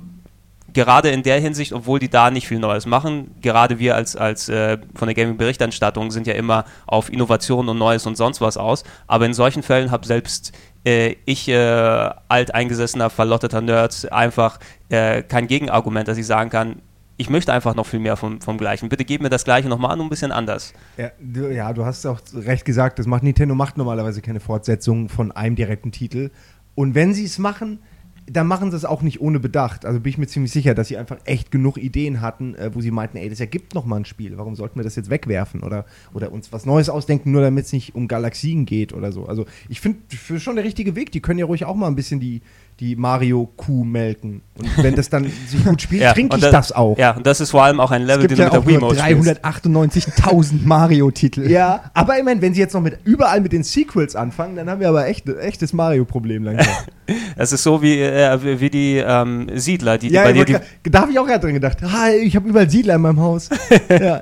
[0.73, 4.49] gerade in der Hinsicht, obwohl die da nicht viel Neues machen, gerade wir als, als
[4.49, 8.83] äh, von der Gaming-Berichterstattung sind ja immer auf Innovation und Neues und sonst was aus.
[9.07, 10.53] Aber in solchen Fällen habe selbst
[10.85, 14.59] äh, ich, äh, alteingesessener, verlotteter Nerd, einfach
[14.93, 16.81] äh, kein Gegenargument, dass ich sagen kann,
[17.17, 18.89] ich möchte einfach noch viel mehr vom, vom Gleichen.
[18.89, 20.73] Bitte gib mir das Gleiche nochmal nur ein bisschen anders.
[20.97, 25.09] Ja du, ja, du hast auch recht gesagt, das macht Nintendo macht normalerweise keine Fortsetzung
[25.09, 26.29] von einem direkten Titel.
[26.75, 27.79] Und wenn sie es machen,
[28.25, 29.85] dann machen sie es auch nicht ohne Bedacht.
[29.85, 32.81] Also bin ich mir ziemlich sicher, dass sie einfach echt genug Ideen hatten, äh, wo
[32.81, 34.37] sie meinten, ey, das ergibt noch mal ein Spiel.
[34.37, 37.73] Warum sollten wir das jetzt wegwerfen oder, oder uns was Neues ausdenken, nur damit es
[37.73, 39.25] nicht um Galaxien geht oder so.
[39.25, 39.99] Also ich finde
[40.39, 41.11] schon der richtige Weg.
[41.11, 42.41] Die können ja ruhig auch mal ein bisschen die,
[42.79, 44.41] die Mario-Kuh melken.
[44.57, 46.97] Und wenn das dann sich gut spielt, Ja, trinke ich das auch.
[46.97, 48.99] Ja, und das ist vor allem auch ein Level, den du ja mit der Wiimote
[48.99, 49.45] spielst.
[49.45, 51.49] 398.000 Mario-Titel.
[51.49, 54.69] Ja, aber ich meine, wenn sie jetzt noch mit überall mit den Sequels anfangen, dann
[54.69, 56.73] haben wir aber echt echtes Mario-Problem langsam.
[57.35, 60.55] Es ist so wie, äh, wie die ähm, Siedler, die, die ja, bei dir die,
[60.89, 61.79] da habe ich auch gerade drin gedacht.
[61.83, 63.49] Ah, ich habe überall Siedler in meinem Haus.
[63.89, 64.21] ja.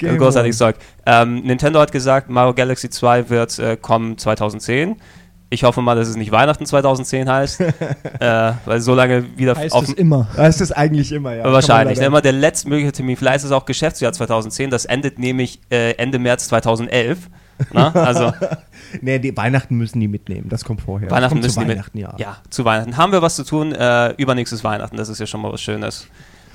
[0.00, 0.56] Game Großartiges.
[0.56, 0.76] Zeug.
[1.04, 4.96] Ähm, Nintendo hat gesagt, Mario Galaxy 2 wird äh, kommen 2010.
[5.52, 7.60] Ich hoffe mal, dass es nicht Weihnachten 2010 heißt,
[8.20, 10.28] äh, weil so lange wieder Heißt auf es immer.
[10.36, 11.52] Das ist es eigentlich immer, ja.
[11.52, 11.98] wahrscheinlich.
[11.98, 13.16] Man Immer der letztmögliche Termin.
[13.16, 14.70] Vielleicht ist es auch Geschäftsjahr 2010.
[14.70, 17.28] Das endet nämlich äh, Ende März 2011.
[17.72, 17.92] Na?
[17.92, 18.32] Also
[19.00, 20.48] Nee, die Weihnachten müssen die mitnehmen.
[20.48, 21.10] Das kommt vorher.
[21.10, 22.14] Weihnachten kommt müssen zu die mit- Weihnachten, ja.
[22.16, 23.72] ja, zu Weihnachten haben wir was zu tun.
[23.72, 24.96] Äh, übernächstes Weihnachten.
[24.96, 26.06] Das ist ja schon mal was Schönes.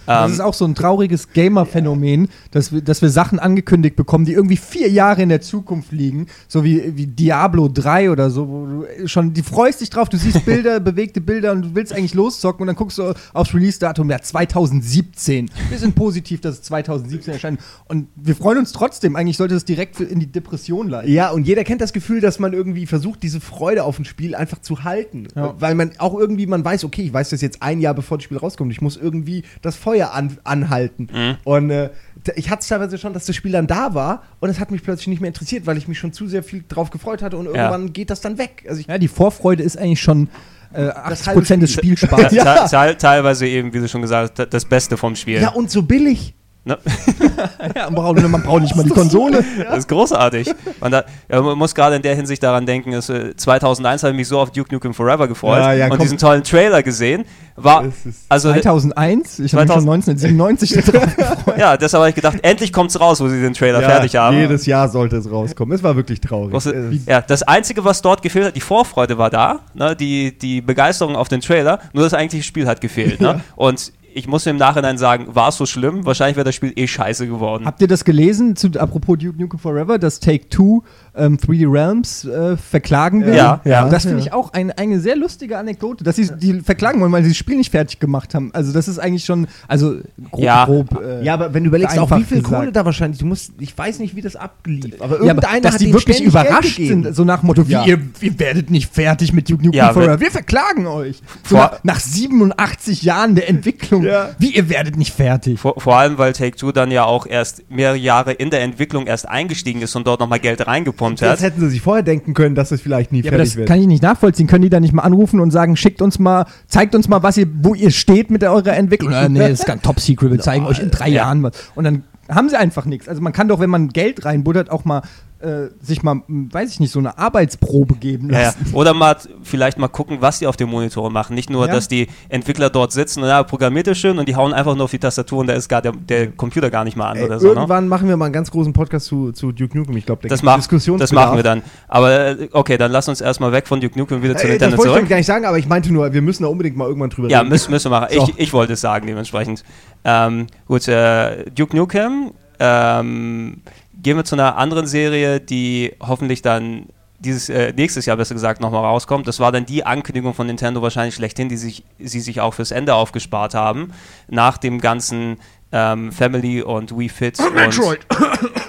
[0.06, 4.26] Das Ähm, ist auch so ein trauriges Gamer-Phänomen, dass wir, dass wir Sachen angekündigt bekommen,
[4.26, 8.48] die irgendwie vier Jahre in der Zukunft liegen, so wie, wie Diablo 3 oder so,
[8.48, 11.94] wo du schon, die freust dich drauf, du siehst Bilder, bewegte Bilder und du willst
[11.94, 15.50] eigentlich loszocken und dann guckst du aufs Release-Datum, ja, 2017.
[15.70, 19.66] Wir sind positiv, dass es 2017 erscheint und wir freuen uns trotzdem, eigentlich sollte es
[19.66, 21.12] direkt in die Depression leiten.
[21.12, 24.36] Ja, und jeder kennt das Gefühl, dass man irgendwie versucht, diese Freude auf ein Spiel
[24.36, 25.28] einfach zu halten.
[25.36, 25.56] Ja.
[25.60, 28.26] Weil man auch irgendwie, man weiß, okay, ich weiß das jetzt ein Jahr bevor das
[28.26, 28.72] Spiel rauskommt.
[28.72, 31.38] Ich muss irgendwie das Feuer an, anhalten.
[31.44, 31.90] Und äh,
[32.36, 34.82] ich hatte es teilweise schon, dass das Spiel dann da war und es hat mich
[34.84, 37.46] plötzlich nicht mehr interessiert, weil ich mich schon zu sehr viel drauf gefreut hatte und
[37.46, 38.66] irgendwann geht das dann weg.
[38.68, 40.30] Also ich, Ja, die Vorfreude ist eigentlich schon
[40.74, 41.96] äh, 80% halbe des Spiel.
[41.98, 42.32] Spielspaßes.
[42.34, 42.68] Ja.
[42.68, 45.40] te- teilweise eben, wie du schon gesagt hast, das Beste vom Spiel.
[45.42, 46.34] ja, und so billig.
[46.68, 46.80] Ne?
[47.76, 49.44] ja, man braucht, man nicht mal die Konsole.
[49.66, 50.52] Das ist großartig.
[50.80, 54.12] Und da, ja, man muss gerade in der Hinsicht daran denken, dass, äh, 2001 habe
[54.12, 56.00] ich mich so auf Duke Nukem Forever gefreut Ja, ja, und komm.
[56.00, 57.26] diesen tollen Trailer gesehen.
[57.56, 57.86] War,
[58.30, 59.40] also, 2001?
[59.40, 61.58] Ich habe mich schon 1997 drauf gefreut.
[61.58, 64.36] ja, deshalb habe ich gedacht, endlich kommt es raus, wo sie den Trailer fertig haben.
[64.36, 65.76] Jedes Jahr sollte es rauskommen.
[65.76, 66.66] Es war wirklich traurig.
[66.66, 70.62] Äh, ja, das Einzige, was dort gefehlt hat, die Vorfreude war da, ne, die, die
[70.62, 73.22] Begeisterung auf den Trailer, nur das eigentliche Spiel hat gefehlt.
[73.22, 73.42] Ne?
[73.56, 76.06] Und ich muss im Nachhinein sagen, war es so schlimm?
[76.06, 77.66] Wahrscheinlich wäre das Spiel eh scheiße geworden.
[77.66, 80.84] Habt ihr das gelesen, zu, apropos Duke Nukem Forever, dass Take-Two
[81.16, 83.36] ähm, 3D Realms äh, verklagen will?
[83.36, 83.90] Ja, ja.
[83.90, 87.24] Das finde ich auch ein, eine sehr lustige Anekdote, dass sie die verklagen wollen, weil
[87.24, 88.52] sie das Spiel nicht fertig gemacht haben.
[88.54, 89.98] Also das ist eigentlich schon, also
[90.32, 90.64] grob, Ja.
[90.66, 92.56] grob äh, Ja, aber wenn du überlegst, auch wie viel gesagt.
[92.62, 95.62] Kohle da wahrscheinlich, du musst, ich weiß nicht, wie das ablief, aber Ja, aber irgendeiner
[95.62, 97.86] dass hat die wirklich überrascht sind, so nach dem Motto, wie Ja.
[97.86, 101.22] ihr, ihr werdet nicht fertig mit Duke Nukem Ja, Forever, wir verklagen euch.
[101.44, 104.30] So Vor- nach, nach 87 Jahren der Entwicklung, Ja.
[104.40, 105.60] wie ihr werdet nicht fertig.
[105.60, 109.28] Vor, vor allem, weil Take-Two dann ja auch erst mehrere Jahre in der Entwicklung erst
[109.28, 111.42] eingestiegen ist und dort nochmal Geld reingepumpt Das hat.
[111.42, 113.68] hätten sie sich vorher denken können, dass es vielleicht nie Ja, aber fertig das wird.
[113.68, 114.48] kann ich nicht nachvollziehen.
[114.48, 117.38] Können die da nicht mal anrufen und sagen, schickt uns mal, zeigt uns mal, was
[117.38, 119.12] ihr, wo ihr steht mit eurer Entwicklung?
[119.12, 121.24] Äh, nee, das ist ganz top secret, wir zeigen euch in drei Ja.
[121.24, 121.54] Jahren was.
[121.76, 123.08] Und dann haben sie einfach nichts.
[123.08, 125.02] Also man kann doch, wenn man Geld reinbuddert, auch mal
[125.46, 128.46] äh, sich mal, weiß ich nicht, so eine Arbeitsprobe geben Ja, ja.
[128.48, 128.74] lassen.
[128.74, 131.36] Oder mal vielleicht mal gucken, was die auf den Monitoren machen.
[131.36, 131.74] Nicht nur, Ja.
[131.74, 134.86] dass die Entwickler dort sitzen und ja, programmiert es schön und die hauen einfach nur
[134.86, 137.26] auf die Tastatur und da ist gar der, der Computer gar nicht mal an Ey,
[137.26, 137.48] oder so.
[137.48, 137.54] Ne?
[137.54, 139.96] irgendwann machen wir mal einen ganz großen Podcast zu, zu Duke Nukem.
[139.98, 141.10] Ich glaube, der Das, gibt mach, Diskussionsbedarf.
[141.10, 141.62] das machen wir dann.
[141.88, 144.78] Aber äh, okay, dann lass uns erstmal weg von Duke Nukem wieder zu das Nintendo
[144.78, 145.04] wollte ich zurück.
[145.06, 147.30] doch gar nicht sagen, aber ich meinte nur, wir müssen da unbedingt mal irgendwann drüber
[147.30, 147.50] Ja, reden.
[147.50, 148.08] müssen, müssen wir machen.
[148.14, 148.24] So.
[148.30, 149.64] Ich, ich wollte es sagen, dementsprechend.
[150.04, 152.32] Ähm, gut, äh, Duke Nukem.
[152.60, 153.58] Ähm,
[154.06, 156.86] gehen wir zu einer anderen Serie, die hoffentlich dann
[157.18, 159.28] dieses äh, nächstes Jahr besser gesagt nochmal rauskommt.
[159.28, 162.70] Das war dann die Ankündigung von Nintendo wahrscheinlich schlechthin, die sich, sie sich auch fürs
[162.70, 163.94] Ende aufgespart haben.
[164.28, 165.38] Nach dem ganzen
[165.72, 167.90] ähm, Family und Wii Fit und,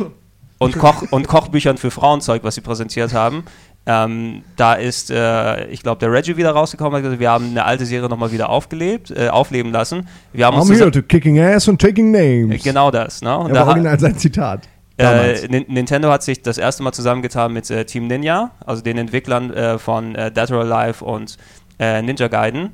[0.58, 3.44] und, Koch, und Kochbüchern für Frauenzeug, was sie präsentiert haben.
[3.84, 7.66] Ähm, da ist, äh, ich glaube, der Reggie wieder rausgekommen hat gesagt, wir haben eine
[7.66, 10.08] alte Serie nochmal wieder aufgelebt, äh, aufleben lassen.
[10.32, 12.64] Wir haben uns I'm here to kicking ass and taking names.
[12.64, 13.20] genau das.
[13.20, 13.36] Ne?
[13.36, 14.66] Und Ja, da war ha- original sein Zitat.
[14.98, 18.96] Äh, Nin- Nintendo hat sich das erste Mal zusammengetan mit äh, Team Ninja, also den
[18.96, 21.36] Entwicklern äh, von äh, Dead or Alive und
[21.78, 22.70] äh, Ninja Gaiden.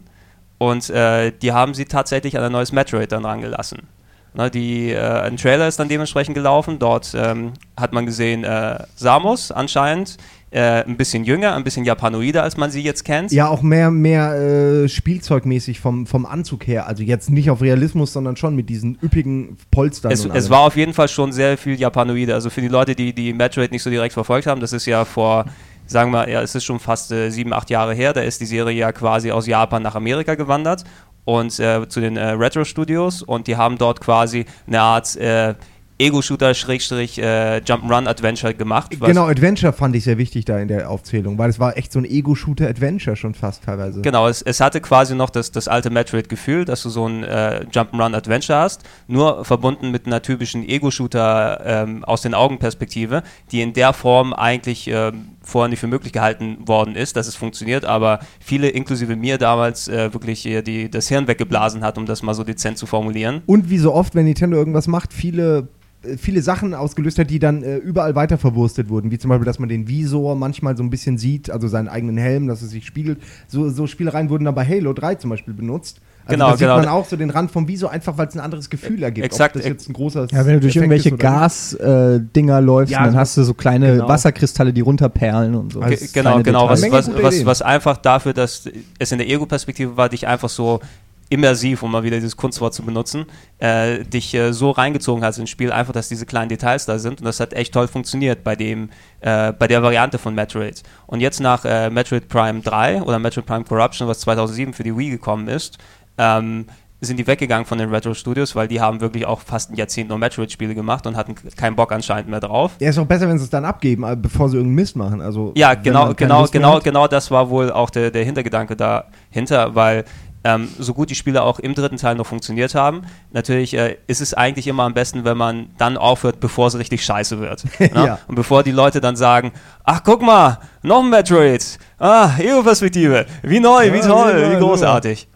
[0.59, 3.89] Und äh, die haben sie tatsächlich an ein neues Metroid dann rangelassen.
[4.35, 6.79] Ne, die, äh, ein Trailer ist dann dementsprechend gelaufen.
[6.79, 10.17] Dort ähm, hat man gesehen äh, Samus anscheinend,
[10.51, 13.31] äh, ein bisschen jünger, ein bisschen japanoider, als man sie jetzt kennt.
[13.33, 16.87] Ja, auch mehr, mehr äh, spielzeugmäßig vom, vom Anzug her.
[16.87, 20.13] Also jetzt nicht auf Realismus, sondern schon mit diesen üppigen Polstern.
[20.13, 22.33] Es, es war auf jeden Fall schon sehr viel Japanoide.
[22.33, 25.05] Also für die Leute, die die Metroid nicht so direkt verfolgt haben, das ist ja
[25.05, 25.45] vor,
[25.87, 28.13] sagen wir, ja, es ist schon fast äh, sieben, acht Jahre her.
[28.13, 30.85] Da ist die Serie ja quasi aus Japan nach Amerika gewandert.
[31.25, 35.55] Und äh, zu den äh, Retro Studios und die haben dort quasi eine Art äh,
[36.03, 38.91] Ego-Shooter, Schrägstrich, äh, Jump'n'Run-Adventure gemacht.
[38.99, 42.01] Genau, Adventure fand ich sehr wichtig da in der Aufzählung, weil es war echt so
[42.01, 44.03] ein Ego-Shooter-Adventure schon fast teilweise.
[44.03, 47.67] Genau, es, es hatte quasi noch das, das alte Metroid-Gefühl, dass du so ein äh,
[47.71, 53.93] Jump'n'Run-Adventure hast, nur verbunden mit einer typischen Ego-Shooter ähm, aus den Augenperspektive, die in der
[53.93, 58.69] Form eigentlich ähm, vorher nicht für möglich gehalten worden ist, dass es funktioniert, aber viele,
[58.69, 62.79] inklusive mir damals, äh, wirklich die, das Hirn weggeblasen hat, um das mal so dezent
[62.79, 63.43] zu formulieren.
[63.47, 65.69] Und wie so oft, wenn Nintendo irgendwas macht, viele
[66.03, 69.47] äh, viele Sachen ausgelöst hat, die dann äh, überall weiter verwurstet wurden, wie zum Beispiel,
[69.47, 72.71] dass man den Visor manchmal so ein bisschen sieht, also seinen eigenen Helm, dass es
[72.71, 73.19] sich spiegelt.
[73.49, 76.01] So, so Spielereien wurden dann bei Halo 3 zum Beispiel benutzt.
[76.25, 76.77] Also Genau, da sieht genau.
[76.77, 79.25] man auch so den Rand vom Visor, einfach weil es ein anderes Gefühl ergibt.
[79.25, 79.57] Exakt.
[79.57, 81.17] Ob das jetzt ein großer Ja, wenn du durch Effekt irgendwelche.
[81.17, 84.09] Gas-Dinger läufst, Ja, dann so- hast du so kleine genau.
[84.09, 85.81] Wasserkristalle, die runterperlen und so.
[85.81, 86.69] Also Ge- genau, genau.
[86.69, 90.81] Was, was, was, was einfach dafür, dass es in der Ego-Perspektive war, dich einfach so
[91.29, 93.25] immersiv, um mal wieder dieses Kunstwort zu benutzen,
[93.59, 97.21] äh, dich äh, so reingezogen hast ins Spiel, einfach, dass diese kleinen Details da sind
[97.21, 98.91] und das hat echt toll funktioniert bei dem,
[99.23, 100.83] äh, bei der Variante von Metroid.
[101.07, 104.95] Und jetzt nach äh, Metroid Prime 3 oder Metroid Prime Corruption, was 2007 für die
[104.95, 105.79] Wii gekommen ist,
[106.19, 106.67] ähm,
[107.01, 110.09] sind die weggegangen von den Retro Studios, weil die haben wirklich auch fast ein Jahrzehnt
[110.09, 112.73] nur Metroid-Spiele gemacht und hatten keinen Bock anscheinend mehr drauf.
[112.79, 115.21] Ja, ist auch besser, wenn sie es dann abgeben, äh, bevor sie irgendeinen Mist machen.
[115.21, 120.05] Also, Ja, genau, genau, genau, genau das war wohl auch der, der Hintergedanke dahinter, weil
[120.45, 124.21] ähm, so gut die Spiele auch im dritten Teil noch funktioniert haben, natürlich äh, ist
[124.21, 127.65] es eigentlich immer am besten, wenn man dann aufhört, bevor es richtig scheiße wird.
[127.81, 127.91] ne?
[127.95, 128.19] Ja.
[128.27, 129.53] Und bevor die Leute dann sagen,
[129.85, 134.49] ach guck mal, noch ein Metroid, ah, Ego-Perspektive, wie neu, wie Ja, toll, wie neu,
[134.49, 134.59] wie super.
[134.67, 135.29] großartig.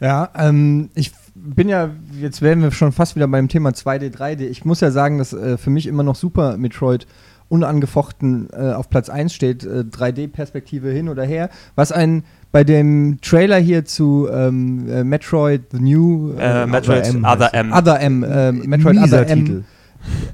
[0.00, 4.40] Ja, ähm, ich bin ja, jetzt wären wir schon fast wieder beim Thema 2D, 3D.
[4.48, 7.06] Ich muss ja sagen, dass äh, für mich immer noch Super Metroid
[7.48, 11.48] unangefochten äh, auf Platz 1 steht, äh, 3D-Perspektive hin oder her.
[11.76, 17.24] Was ein bei dem Trailer hier zu ähm, äh, Metroid The New Äh, Metroid M
[17.24, 17.72] Other M.
[17.72, 19.64] Other M, äh, Metroid Mieser Other M, Titel.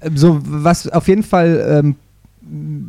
[0.00, 1.96] äh, so was auf jeden Fall ähm,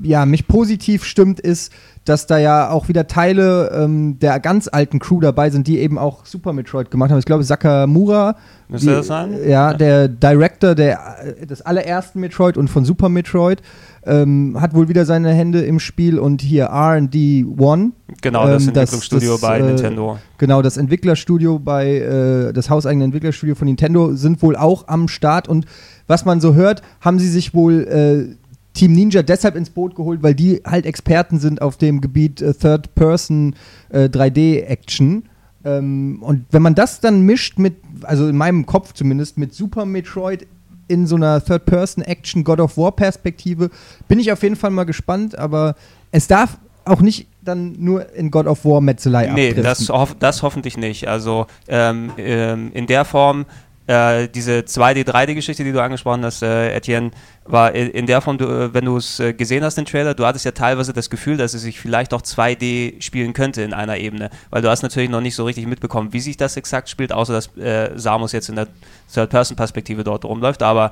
[0.03, 1.71] ja mich positiv stimmt ist,
[2.05, 5.97] dass da ja auch wieder Teile ähm, der ganz alten Crew dabei sind, die eben
[5.97, 7.19] auch Super Metroid gemacht haben.
[7.19, 8.35] Ich glaube Sakamura,
[8.69, 9.35] die- das sein?
[9.47, 10.99] Ja, der Director der,
[11.41, 13.61] äh, des allerersten Metroid und von Super Metroid
[14.05, 17.91] ähm, hat wohl wieder seine Hände im Spiel und hier R&D One.
[18.21, 20.17] Genau, das Ähm, Entwicklungsstudio das, bei äh, Nintendo.
[20.39, 25.47] Genau, das Entwicklerstudio bei, äh, das hauseigene Entwicklerstudio von Nintendo sind wohl auch am Start
[25.47, 25.65] und
[26.07, 28.35] was man so hört, haben sie sich wohl äh,
[28.73, 32.53] Team Ninja deshalb ins Boot geholt, weil die halt Experten sind auf dem Gebiet äh,
[32.53, 33.55] Third-Person
[33.89, 35.23] äh, 3D-Action.
[35.65, 39.85] Ähm, und wenn man das dann mischt mit, also in meinem Kopf zumindest, mit Super
[39.85, 40.47] Metroid
[40.87, 43.69] in so einer Third-Person-Action God of War-Perspektive,
[44.07, 45.75] bin ich auf jeden Fall mal gespannt, aber
[46.11, 50.43] es darf auch nicht dann nur in God of War Metzelei Nee, das, hoff, das
[50.43, 51.07] hoffentlich nicht.
[51.07, 53.45] Also ähm, ähm, in der Form,
[53.87, 57.11] äh, diese 2D, 3D-Geschichte, die du angesprochen hast, äh, Etienne,
[57.45, 60.25] war in, der Form, du, äh, wenn du es äh, gesehen hast, den Trailer, du
[60.25, 63.97] hattest ja teilweise das Gefühl, dass es sich vielleicht auch 2D spielen könnte in einer
[63.97, 67.11] Ebene, weil du hast natürlich noch nicht so richtig mitbekommen, wie sich das exakt spielt,
[67.11, 68.67] außer dass äh, Samus jetzt in der
[69.13, 70.91] Third-Person-Perspektive dort rumläuft, aber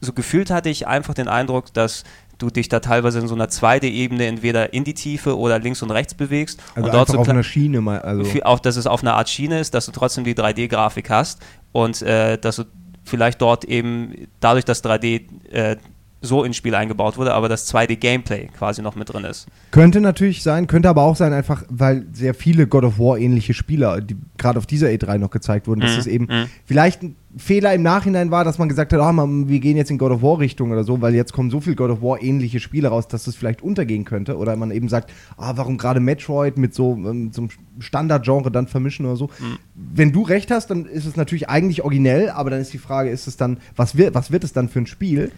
[0.00, 2.04] so gefühlt hatte ich einfach den Eindruck, dass
[2.38, 5.90] du dich da teilweise in so einer 2D-Ebene entweder in die Tiefe oder links und
[5.90, 8.00] rechts bewegst Also und dort so auf einer Schiene mal.
[8.00, 8.42] Also.
[8.44, 11.40] auch, dass es auf einer Art Schiene ist, dass du trotzdem die 3D-Grafik hast
[11.72, 12.64] und äh, dass du
[13.04, 15.76] vielleicht dort eben dadurch, dass 3D äh,
[16.24, 19.46] so ins Spiel eingebaut wurde, aber das 2D-Gameplay quasi noch mit drin ist.
[19.70, 23.54] Könnte natürlich sein, könnte aber auch sein, einfach weil sehr viele God of War ähnliche
[23.54, 26.46] Spieler, die gerade auf dieser E3 noch gezeigt wurden, dass Mhm, es eben mhm.
[26.64, 29.90] vielleicht ein Fehler im Nachhinein war, dass man gesagt hat, ah, man, wir gehen jetzt
[29.90, 32.22] in God of War Richtung oder so, weil jetzt kommen so viel God of War
[32.22, 34.36] ähnliche Spiele raus, dass das vielleicht untergehen könnte.
[34.36, 37.48] Oder man eben sagt, ah, warum gerade Metroid mit so, ähm, einem
[37.80, 39.26] Standardgenre dann vermischen oder so.
[39.26, 39.58] Mhm.
[39.74, 43.10] Wenn du recht hast, dann ist es natürlich eigentlich originell, aber dann ist die Frage,
[43.10, 45.32] ist es dann, was wird, was wird es dann für ein Spiel?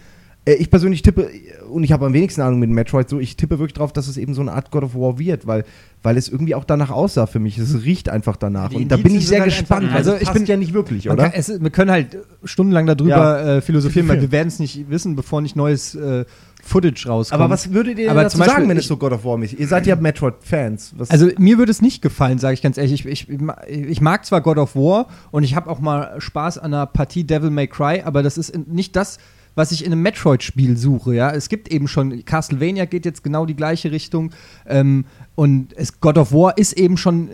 [0.46, 1.28] Äh, Ich persönlich tippe,
[1.68, 4.16] und ich habe am wenigsten Ahnung mit Metroid, so ich tippe wirklich drauf, dass es
[4.16, 5.64] eben so eine Art God of War wird, weil,
[6.02, 7.58] weil es irgendwie auch danach aussah für mich.
[7.58, 8.70] Es riecht einfach danach.
[8.70, 9.92] Die und da bin Indizien ich sehr halt gespannt.
[9.92, 11.24] Also also ich bin ja nicht wirklich, oder?
[11.24, 15.16] kann, es, wir können halt stundenlang darüber äh, philosophieren, weil wir werden es nicht wissen,
[15.16, 16.24] bevor nicht neues äh,
[16.62, 17.40] Footage rauskommt.
[17.40, 19.52] aber was würdet ihr Aber dazu Beispiel, sagen, wenn es so God of War ist?
[19.54, 20.94] Ihr seid ja Metroid-Fans.
[21.08, 23.06] Also mir würde es nicht gefallen, sage ich ganz ehrlich.
[23.06, 26.74] Ich, ich, ich mag zwar God of War und ich habe auch mal Spaß an
[26.74, 29.18] einer Partie Devil May Cry, aber das ist nicht das,
[29.56, 31.14] was ich in einem Metroid-Spiel suche.
[31.14, 34.30] Ja, es gibt eben schon Castlevania geht jetzt genau die gleiche Richtung
[34.66, 37.30] ähm, und es, God of War ist eben schon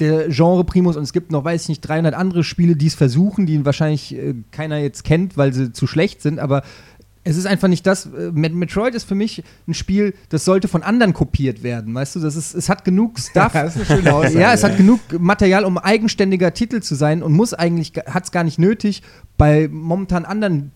[0.00, 2.94] der Genre Primus und es gibt noch, weiß ich nicht, 300 andere Spiele, die es
[2.94, 6.62] versuchen, die wahrscheinlich äh, keiner jetzt kennt, weil sie zu schlecht sind, aber
[7.22, 8.06] Es ist einfach nicht das.
[8.06, 11.94] äh, Met Metroid ist für mich ein Spiel, das sollte von anderen kopiert werden.
[11.94, 13.52] Weißt du, das ist, es hat genug Stuff.
[13.86, 14.68] schöne Aussage, ja, es ja.
[14.70, 18.58] hat genug Material, um eigenständiger Titel zu sein und muss eigentlich, hat es gar nicht
[18.58, 19.02] nötig,
[19.36, 20.72] bei momentan anderen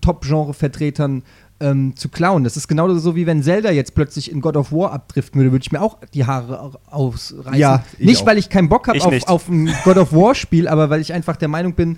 [0.49, 1.23] Top-Genre-Vertretern
[1.61, 2.45] ähm, zu klauen.
[2.45, 5.53] Das ist genauso so, wie wenn Zelda jetzt plötzlich in God of War abdriften würde,
[5.53, 7.55] würde ich mir auch die Haare au- ausreißen.
[7.55, 8.27] Ja, ich nicht, auch.
[8.27, 11.37] weil ich keinen Bock habe auf, auf ein God of War-Spiel, aber weil ich einfach
[11.37, 11.97] der Meinung bin,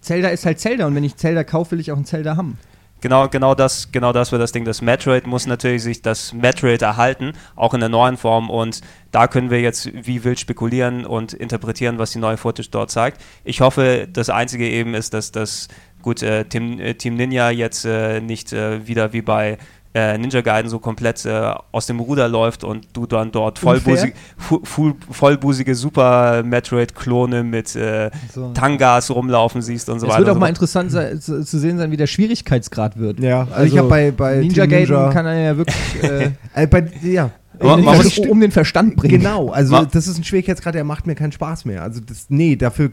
[0.00, 2.58] Zelda ist halt Zelda und wenn ich Zelda kaufe, will ich auch ein Zelda haben.
[3.06, 4.64] Genau, genau das, genau das wird das Ding.
[4.64, 8.50] Das Metroid muss natürlich sich das Metroid erhalten, auch in der neuen Form.
[8.50, 8.80] Und
[9.12, 13.22] da können wir jetzt wie wild spekulieren und interpretieren, was die neue Footage dort zeigt.
[13.44, 15.68] Ich hoffe, das Einzige eben ist, dass das
[16.02, 19.58] gut äh, Team, äh, Team Ninja jetzt äh, nicht äh, wieder wie bei
[19.96, 24.12] äh, Ninja Gaiden so komplett äh, aus dem Ruder läuft und du dann dort vollbusig,
[24.36, 28.52] fu, fu, vollbusige Super Metroid-Klone mit äh, So.
[28.52, 30.26] Tangas rumlaufen siehst und so es weiter.
[30.26, 33.20] wird auch mal interessant sein, zu, zu sehen sein, wie der Schwierigkeitsgrad wird.
[33.20, 36.66] Ja, also, ich habe bei, bei Ninja Team Gaiden kann er ja wirklich äh, äh,
[36.66, 37.30] bei, ja.
[37.58, 39.18] Man- um, man den muss- um den Verstand bringen.
[39.20, 41.82] Genau, also Ma- das ist ein Schwierigkeitsgrad, der macht mir keinen Spaß mehr.
[41.82, 42.90] Also das, nee, dafür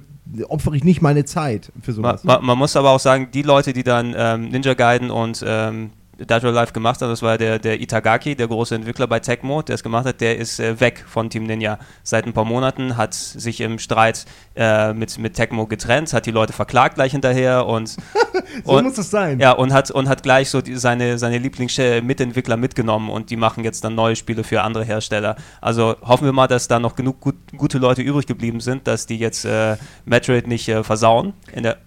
[0.48, 2.24] opfere ich nicht meine Zeit für Man, sowas.
[2.24, 5.89] man, man muss aber auch sagen, die Leute, die dann ähm, Ninja Gaiden und ähm,
[6.17, 9.63] Dead or Alive gemacht haben, das war der, der Itagaki, der große Entwickler bei Tecmo,
[9.63, 11.80] der es gemacht hat, der ist äh, weg von Team Ninja.
[12.04, 16.32] Seit ein paar Monaten hat sich im Streit äh, mit, mit Tecmo getrennt, hat die
[16.32, 17.89] Leute verklagt gleich hinterher und,
[18.63, 19.39] so und muss es sein.
[19.39, 23.63] ja, und hat, und hat gleich so die, seine, seine Lieblingsmitentwickler mitgenommen und die machen
[23.63, 25.36] jetzt dann neue Spiele für andere Hersteller.
[25.62, 29.08] Also hoffen wir mal, dass da noch genug gut, gute Leute übrig geblieben sind, dass
[29.08, 31.34] die jetzt äh, Metroid nicht äh, versauen.
[31.52, 31.78] In der,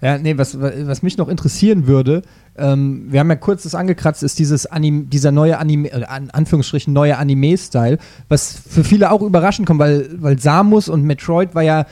[0.00, 2.22] Ja, nee, was, was mich noch interessieren würde,
[2.56, 6.30] ähm, wir haben ja kurz das angekratzt, ist dieses Anim dieser neue Anime, äh, an
[6.30, 11.62] Anführungsstrichen neue Anime-Style, was für viele auch überraschend kommt, weil, weil Samus und Metroid war
[11.62, 11.86] ja,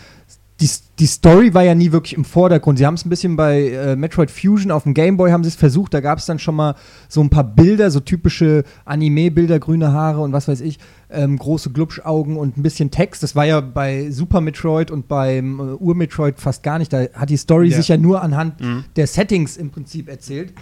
[0.60, 2.78] die, die Story war ja nie wirklich im Vordergrund.
[2.78, 5.54] Sie haben es ein bisschen bei äh, Metroid Fusion auf dem Gameboy haben sie es
[5.54, 6.74] versucht, da gab es dann schon mal
[7.08, 10.78] so ein paar Bilder, so typische Anime-Bilder, grüne Haare und was weiß ich,
[11.10, 13.22] ähm, große Glubschaugen und ein bisschen Text.
[13.22, 16.90] Das war ja bei Super Metroid und beim äh, Ur-Metroid fast gar nicht.
[16.90, 17.76] Da hat die Story Ja.
[17.76, 18.54] sich ja nur anhand
[18.96, 20.54] der Settings im Prinzip erzählt.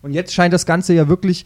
[0.00, 1.44] Und jetzt scheint das Ganze ja wirklich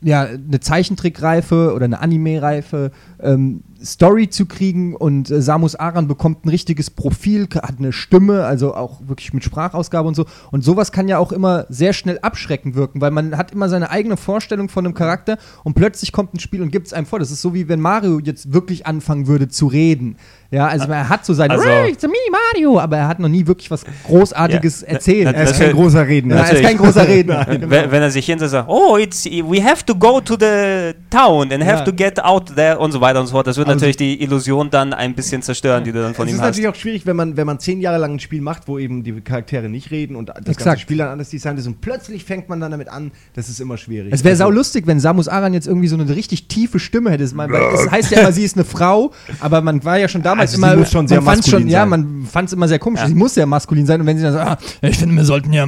[0.00, 6.44] ja, eine Zeichentrickreife oder eine Anime-reife ähm, Story zu kriegen und äh, Samus Aran bekommt
[6.44, 10.24] ein richtiges Profil, hat eine Stimme, also auch wirklich mit Sprachausgabe und so.
[10.50, 13.90] Und sowas kann ja auch immer sehr schnell abschreckend wirken, weil man hat immer seine
[13.90, 17.18] eigene Vorstellung von einem Charakter und plötzlich kommt ein Spiel und gibt es einem vor.
[17.18, 20.16] Das ist so wie wenn Mario jetzt wirklich anfangen würde zu reden.
[20.50, 22.08] Ja, also er hat so seine Also- "Hey, it's me,
[22.54, 24.88] Mario, aber er hat noch nie wirklich was Großartiges Ja.
[24.88, 25.24] erzählt.
[25.26, 26.36] Na- Er ist kein großer Redner.
[26.36, 27.44] Ja, er ist kein großer Redner.
[27.44, 27.68] Genau.
[27.70, 31.52] wenn, wenn er sich hinsetzt sagt, oh, it's, we have to go to the town
[31.52, 31.84] and have Ja.
[31.84, 33.46] to get out there und so weiter und so fort.
[33.46, 36.32] Das wird Also- natürlich die Illusion dann ein bisschen zerstören, die du dann von es
[36.32, 36.48] ihm ist hast.
[36.48, 39.02] natürlich auch schwierig, wenn man, wenn man zehn Jahre lang ein Spiel macht, wo eben
[39.04, 40.80] die Charaktere nicht reden und das ganze Exakt.
[40.80, 43.76] Spiel dann anders designt ist und plötzlich fängt man dann damit an, das ist immer
[43.76, 44.12] schwierig.
[44.12, 47.24] Es wäre Also- saulustig, wenn Samus Aran jetzt irgendwie so eine richtig tiefe Stimme hätte.
[47.24, 50.50] Es Es heißt ja immer, sie ist eine Frau, aber man war ja schon damals
[50.52, 50.76] Also sie immer.
[50.76, 51.88] muss schon sehr man maskulin Ja, sein.
[51.90, 53.00] man fand es immer sehr komisch.
[53.00, 53.08] Ja.
[53.08, 54.00] Sie muss sehr maskulin sein.
[54.00, 55.66] Und wenn sie dann sagt, ah, ich finde, wir sollten ja.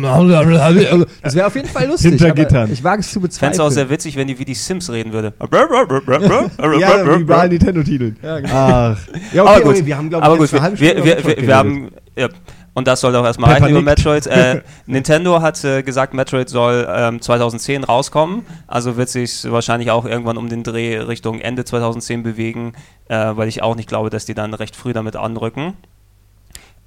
[1.22, 2.10] Das wäre auf jeden Fall lustig.
[2.10, 2.70] Hinter Gittern.
[2.72, 3.60] Ich wage es zu Ich fände es bezweifeln.
[3.60, 5.32] auch sehr witzig, wenn die wie die Sims reden würde.
[5.50, 7.50] Ja, wie bei allen
[7.90, 8.16] Nintendo-Titeln.
[8.22, 8.52] Ja, genau.
[8.54, 8.98] Ach.
[9.32, 12.28] Ja, aber okay, gut, okay, wir haben, glaube aber ich, gut, eine wir, haben, ja,
[12.74, 13.82] und das soll auch erstmal reichen über.
[13.82, 14.26] Metroid.
[14.26, 20.04] Äh, Nintendo hat äh, gesagt, Metroid soll ähm, 2010 rauskommen, also wird sich wahrscheinlich auch
[20.04, 22.72] irgendwann um den Dreh Richtung Ende 2010 bewegen,
[23.08, 25.74] äh, weil ich auch nicht glaube, dass die dann recht früh damit anrücken.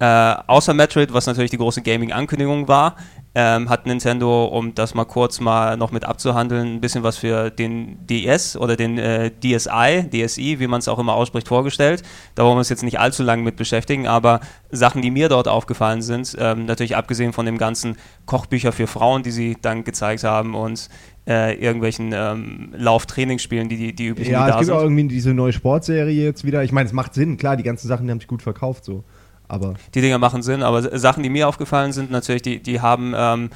[0.00, 2.96] Äh, außer Metroid, was natürlich die große Gaming-Ankündigung war,
[3.34, 7.50] ähm, hat Nintendo, um das mal kurz mal noch mit abzuhandeln, ein bisschen was für
[7.50, 12.02] den DS oder den äh, DSi, DSi, wie man es auch immer ausspricht, vorgestellt.
[12.36, 15.48] Da wollen wir uns jetzt nicht allzu lange mit beschäftigen, aber Sachen, die mir dort
[15.48, 20.22] aufgefallen sind, ähm, natürlich abgesehen von dem ganzen Kochbücher für Frauen, die sie dann gezeigt
[20.24, 20.88] haben und
[21.26, 24.74] äh, irgendwelchen ähm, Lauftrainingsspielen, die, die, die üblichen, Ja, die es da gibt sind.
[24.76, 26.62] auch irgendwie diese neue Sportserie jetzt wieder.
[26.62, 29.04] Ich meine, es macht Sinn, klar, die ganzen Sachen, die haben sich gut verkauft, so.
[29.48, 33.14] Aber die Dinger machen Sinn, aber Sachen, die mir aufgefallen sind, natürlich, die, die haben
[33.16, 33.50] ähm,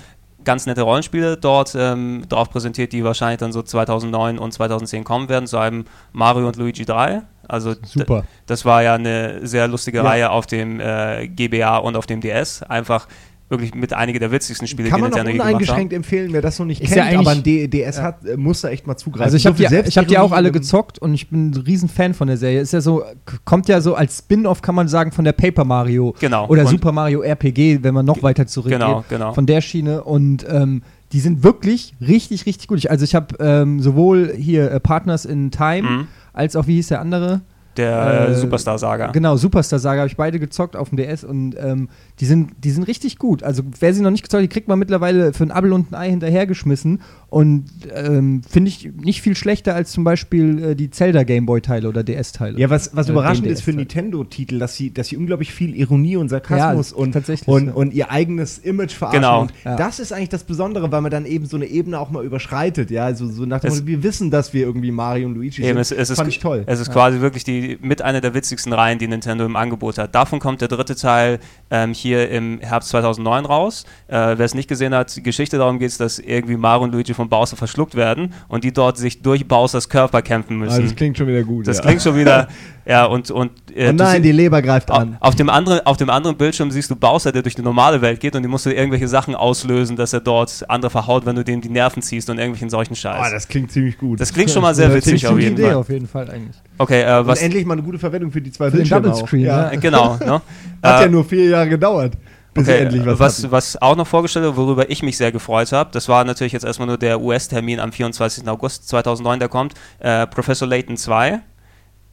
[0.45, 5.29] ganz nette Rollenspiele dort ähm, drauf präsentiert, die wahrscheinlich dann so 2009 und 2010 kommen
[5.29, 7.23] werden, zu einem Mario und Luigi 3.
[7.49, 8.25] Also Super.
[8.47, 10.05] das war ja eine sehr lustige Ja.
[10.05, 12.63] Reihe auf dem äh, GBA und auf dem DS.
[12.63, 13.09] Einfach
[13.49, 16.59] wirklich mit einige der witzigsten Spiele, kann die man auch Nintendo uneingeschränkt empfehlen, wer das
[16.59, 18.97] noch nicht Ist ja kennt, eigentlich- aber ein DS hat, äh, muss da echt mal
[18.97, 19.25] zugreifen.
[19.25, 21.89] Also ich habe die, ich hab die auch alle gezockt und ich bin ein riesen
[21.89, 22.61] Fan von der Serie.
[22.61, 23.03] Ist ja so,
[23.45, 26.47] kommt ja so als Spin-off, kann man sagen, von der Paper Mario Genau.
[26.49, 28.79] oder Und- Super Mario RPG, wenn man noch weiter zurückgeht.
[28.81, 29.33] Genau, genau.
[29.33, 30.83] Von der Schiene und ähm,
[31.13, 32.77] die sind wirklich richtig, richtig gut.
[32.79, 36.07] Ich, also ich habe ähm, sowohl hier äh, Partners in Time Mhm.
[36.35, 37.41] als auch, wie hieß der andere?
[37.79, 39.13] Der Äh, Superstar-Saga.
[39.13, 41.89] Genau, Superstar Saga habe ich beide gezockt auf dem DS und ähm,
[42.21, 43.43] die, sind, die sind richtig gut.
[43.43, 45.93] Also wer sie noch nicht gezockt hat, die kriegt man mittlerweile für ein Abel und
[45.93, 47.01] ein Ei hinterhergeschmissen
[47.31, 52.03] Und ähm, finde ich nicht viel schlechter als zum Beispiel äh, die Zelda Gameboy-Teile oder
[52.03, 52.59] DS-Teile.
[52.59, 53.73] Ja, was, was Äh, überraschend ist für.
[53.75, 57.73] Nintendo-Titel, dass sie, dass sie unglaublich viel Ironie und Sarkasmus Ja, und, tatsächlich, und, ja.
[57.75, 59.21] und ihr eigenes Image verarschen.
[59.21, 59.43] Genau.
[59.43, 59.77] Und Ja.
[59.77, 62.91] Das ist eigentlich das Besondere, weil man dann eben so eine Ebene auch mal überschreitet.
[62.91, 65.69] Ja, also so nach dem Motto, wir wissen, dass wir irgendwie Mario und Luigi Eben,
[65.75, 65.79] sind.
[65.79, 66.63] es, es ist, Fand ich toll.
[66.65, 70.15] Es ist quasi wirklich die, mit einer der witzigsten Reihen, die Nintendo im Angebot hat.
[70.15, 71.41] Davon kommt der dritte Teil
[71.71, 73.85] ähm, hier im Herbst 2009 raus.
[74.09, 77.15] Äh, Wer es nicht gesehen hat, die Geschichte darum geht, dass irgendwie Mario und Luigi
[77.15, 80.73] von Bowser verschluckt werden und die dort sich durch Bowsers Körper kämpfen müssen.
[80.73, 81.67] Also, das klingt schon wieder gut.
[81.67, 81.83] Das ja.
[81.83, 82.49] klingt schon wieder,
[82.87, 85.17] ja, und, und äh, Oh nein, die Leber greift an.
[85.21, 88.21] Auf dem, anderen, auf dem anderen Bildschirm siehst du Bowser, der durch die normale Welt
[88.21, 91.45] geht und die musst du irgendwelche Sachen auslösen, dass er dort andere verhaut, wenn du
[91.45, 93.31] dem die Nerven ziehst und irgendwelchen solchen Scheiß.
[93.31, 94.21] das klingt ziemlich gut.
[94.21, 95.75] das klingt schon mal sehr Das witzig ist auf eine jeden Idee Fall.
[95.75, 96.57] auf jeden Fall eigentlich.
[96.79, 97.43] Okay, äh, und was.
[97.43, 99.27] endlich mal eine gute Verwendung für die zwei Bildschirme Double.
[99.27, 99.73] Screen, ja.
[99.73, 99.79] ja.
[99.79, 100.41] Genau, ne?
[100.83, 102.15] Hat Äh, ja nur vier Jahre gedauert,
[102.55, 103.53] bis Okay, endlich was, was, hatten.
[103.53, 106.65] was auch noch vorgestellt wurde, worüber ich mich sehr gefreut habe, das war natürlich jetzt
[106.65, 108.47] erstmal nur der US-Termin am 24.
[108.49, 109.75] August 2009, der kommt.
[110.01, 111.41] Äh, Professor Layton 2.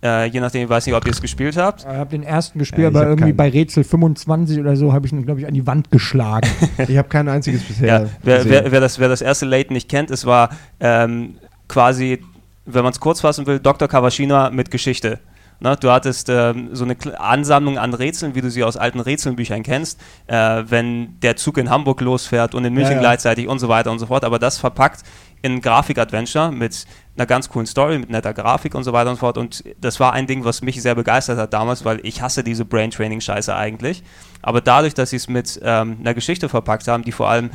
[0.03, 1.81] Äh, je nachdem, ich weiß nicht, ob ihr es gespielt habt.
[1.81, 3.37] Ich habe den ersten gespielt, ich aber irgendwie keinen.
[3.37, 6.47] bei Rätsel 25 oder so habe ich ihn, glaube ich, an die Wand geschlagen.
[6.87, 8.51] Ich habe kein einziges bisher Ja, wer, gesehen.
[8.51, 11.37] wer, wer, das, wer das erste Layton nicht kennt, es war ähm,
[11.67, 12.21] quasi,
[12.65, 13.87] wenn man es kurz fassen will, Dr.
[13.87, 15.19] Kawashima mit Geschichte.
[15.59, 19.63] Ne, du hattest ähm, so eine Ansammlung an Rätseln, wie du sie aus alten Rätselbüchern
[19.63, 23.01] kennst, äh, wenn der Zug in Hamburg losfährt und in München Ja, ja.
[23.01, 24.25] gleichzeitig und so weiter und so fort.
[24.25, 25.03] Aber das verpackt
[25.41, 26.85] in Grafik-Adventure mit
[27.15, 29.37] einer ganz coolen Story, mit netter Grafik und so weiter und so fort.
[29.37, 32.65] Und das war ein Ding, was mich sehr begeistert hat damals, weil ich hasse diese
[32.65, 34.03] Brain-Training-Scheiße eigentlich.
[34.41, 37.51] Aber dadurch, dass sie es mit ähm, einer Geschichte verpackt haben, die vor allem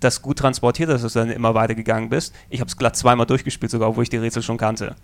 [0.00, 2.34] das gut transportiert, dass du dann immer weitergegangen bist.
[2.50, 4.94] Ich habe es glatt zweimal durchgespielt, sogar, obwohl ich die Rätsel schon kannte.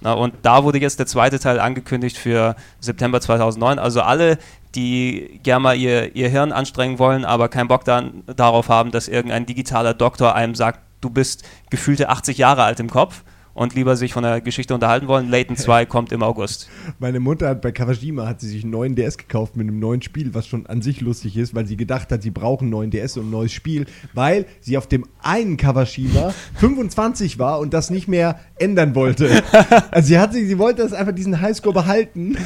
[0.00, 3.78] Na, und da wurde jetzt der zweite Teil angekündigt für September 2009.
[3.78, 4.38] Also alle,
[4.74, 9.08] die gerne mal ihr, ihr Hirn anstrengen wollen, aber keinen Bock dann, darauf haben, dass
[9.08, 13.22] irgendein digitaler Doktor einem sagt, du bist gefühlte 80 Jahre alt im Kopf
[13.60, 15.28] und lieber sich von der Geschichte unterhalten wollen.
[15.28, 16.70] Layton 2 kommt im August.
[16.98, 20.00] Meine Mutter hat bei Kawashima hat sie sich einen neuen DS gekauft mit einem neuen
[20.00, 22.90] Spiel, was schon an sich lustig ist, weil sie gedacht hat, sie brauchen einen neuen
[22.90, 23.84] DS und ein neues Spiel,
[24.14, 29.42] weil sie auf dem einen Kawashima 25 war und das nicht mehr ändern wollte.
[29.90, 32.36] Also sie hat sich, sie wollte das einfach diesen Highscore behalten.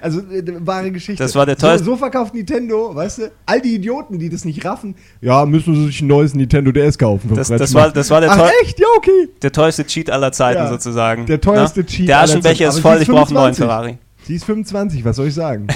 [0.00, 1.22] Also äh, wahre Geschichte.
[1.22, 3.30] Das war der so, teuerste- so verkauft Nintendo, weißt du?
[3.46, 6.98] All die Idioten, die das nicht raffen, ja, müssen sie sich ein neues Nintendo DS
[6.98, 7.34] kaufen.
[7.34, 8.78] Das, das, war, das war der, Ach echt?
[8.78, 9.28] Ja, okay.
[9.42, 11.26] der teuerste Cheat aller Zeiten Ja, sozusagen.
[11.26, 11.86] der teuerste Na?
[11.86, 13.58] Cheat Der Aschenbecher ist voll, ich brauche einen neuen 25.
[13.64, 13.98] Ferrari.
[14.24, 15.66] Sie ist 25, was soll ich sagen?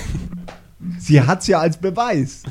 [0.98, 2.42] Sie hat's ja als Beweis.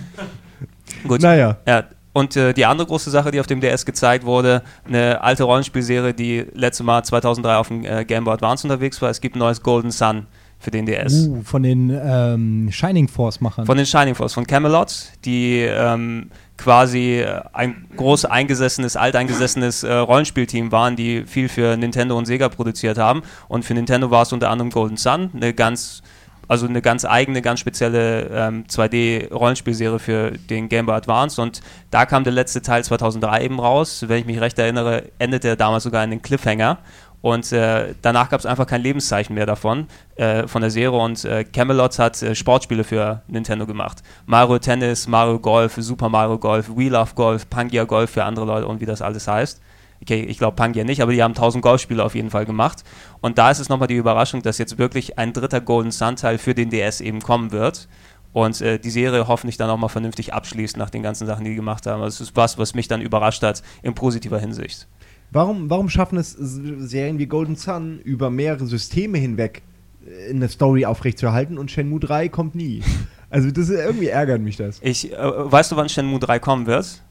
[1.08, 1.22] Gut.
[1.22, 1.58] Naja.
[1.68, 5.44] Ja, und äh, die andere große Sache, die auf dem DS gezeigt wurde, eine alte
[5.44, 9.10] Rollenspielserie, die letzte Mal 2003 auf dem äh, Game Boy Advance unterwegs war.
[9.10, 10.26] Es gibt ein neues Golden Sun
[10.60, 11.28] für den DS.
[11.28, 13.66] Uh, von den ähm, Shining Force-Machern.
[13.66, 19.94] Von den Shining Force, von Camelot, die ähm, quasi äh, ein groß eingesessenes, alteingesessenes äh,
[19.94, 23.22] Rollenspielteam waren, die viel für Nintendo und Sega produziert haben.
[23.48, 26.02] Und für Nintendo war es unter anderem Golden Sun, eine ganz,
[26.48, 31.40] also eine ganz eigene, ganz spezielle ähm, 2D-Rollenspielserie für den Game Boy Advance.
[31.40, 34.06] Und da kam der letzte Teil 2003 eben raus.
[34.08, 36.80] Wenn ich mich recht erinnere, endete er damals sogar in den Cliffhanger.
[37.28, 40.98] Und äh, danach gab es einfach kein Lebenszeichen mehr davon, äh, von der Serie.
[40.98, 44.02] Und äh, Camelot hat äh, Sportspiele für Nintendo gemacht.
[44.26, 48.68] Mario Tennis, Mario Golf, Super Mario Golf, We Love Golf, Pangia Golf für andere Leute
[48.68, 49.60] und wie das alles heißt.
[50.02, 52.86] Okay, ich glaube Pangia nicht, aber die haben 1000 Golfspiele auf jeden Fall gemacht.
[53.20, 56.56] Und da ist es nochmal die Überraschung, dass jetzt wirklich ein dritter Golden Sun-Teil für
[56.56, 57.90] den DS eben kommen wird.
[58.32, 61.50] Und äh, die Serie hoffentlich dann auch mal vernünftig abschließt nach den ganzen Sachen, die
[61.50, 62.02] die gemacht haben.
[62.02, 64.88] Also es ist was, was mich dann überrascht hat in positiver Hinsicht.
[65.32, 69.62] Warum, warum schaffen es Serien wie Golden Sun über mehrere Systeme hinweg
[70.06, 72.82] äh, eine Story aufrechtzuerhalten und Shenmue 3 kommt nie?
[73.30, 74.80] Also das ist, irgendwie ärgert mich das.
[74.82, 77.04] Ich, äh, weißt du, wann Shenmue 3 kommen wird?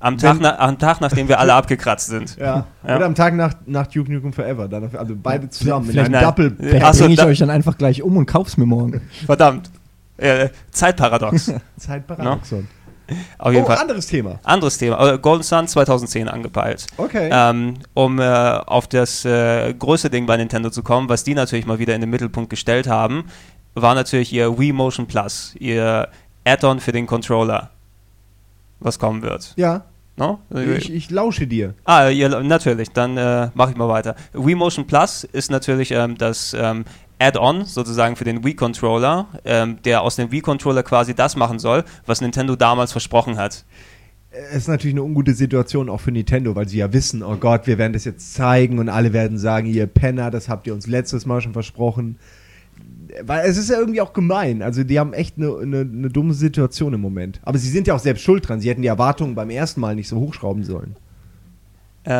[0.00, 2.36] Am Tag, na, am Tag, nachdem wir alle abgekratzt sind.
[2.36, 2.66] Ja.
[2.84, 2.96] Ja.
[2.96, 4.66] Oder am Tag nach, nach Duke Nukem Forever.
[4.66, 6.24] Dann, auf- also beide zusammen in Vielleicht einem nein.
[6.24, 6.56] Doppel.
[6.58, 9.02] Vielleicht bringe ich da- euch dann einfach gleich um und kauf's mir morgen.
[9.24, 9.70] Verdammt.
[10.16, 11.52] Äh, Zeitparadox.
[11.76, 12.66] Zeitparadoxon.
[13.38, 13.78] Auf jeden Oh, Fall.
[13.78, 14.38] anderes Thema.
[14.42, 15.14] Anderes Thema.
[15.14, 16.86] Äh, Golden Sun 2010 angepeilt.
[16.96, 17.28] Okay.
[17.32, 21.66] Ähm, um äh, auf das äh, größte Ding bei Nintendo zu kommen, was die natürlich
[21.66, 23.24] mal wieder in den Mittelpunkt gestellt haben,
[23.74, 26.08] war natürlich ihr Wii Motion Plus, ihr
[26.44, 27.70] Add-on für den Controller,
[28.80, 29.52] was kommen wird.
[29.56, 29.82] ja,
[30.14, 30.40] No?
[30.76, 31.72] ich, ich lausche dir.
[31.84, 34.14] Ah, ja, natürlich, dann äh, mache ich mal weiter.
[34.34, 36.84] Wii Motion Plus ist natürlich ähm, das ähm,
[37.22, 42.20] Add-on sozusagen für den Wii-Controller, ähm, der aus dem Wii-Controller quasi das machen soll, was
[42.20, 43.64] Nintendo damals versprochen hat.
[44.30, 47.66] Es ist natürlich eine ungute Situation auch für Nintendo, weil sie ja wissen, oh Gott,
[47.66, 50.86] wir werden das jetzt zeigen und alle werden sagen, ihr Penner, das habt ihr uns
[50.86, 52.16] letztes Mal schon versprochen.
[53.22, 54.62] Weil es ist ja irgendwie auch gemein.
[54.62, 57.40] Also die haben echt eine, eine, eine dumme Situation im Moment.
[57.42, 58.60] Aber sie sind ja auch selbst schuld dran.
[58.60, 60.96] Sie hätten die Erwartungen beim ersten Mal nicht so hochschrauben sollen.
[62.04, 62.10] Äh,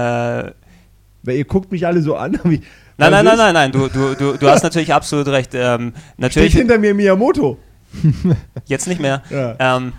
[1.23, 2.39] Weil ihr guckt mich alle so an.
[2.45, 2.61] Wie,
[3.11, 5.51] nein, nein, nein, nein, nein, du, du, du, du hast natürlich absolut recht.
[5.55, 7.59] Ähm, Steht natürlich, hinter mir Miyamoto.
[8.67, 9.23] jetzt nicht mehr.
[9.31, 9.77] Ja.
[9.77, 9.93] Ähm,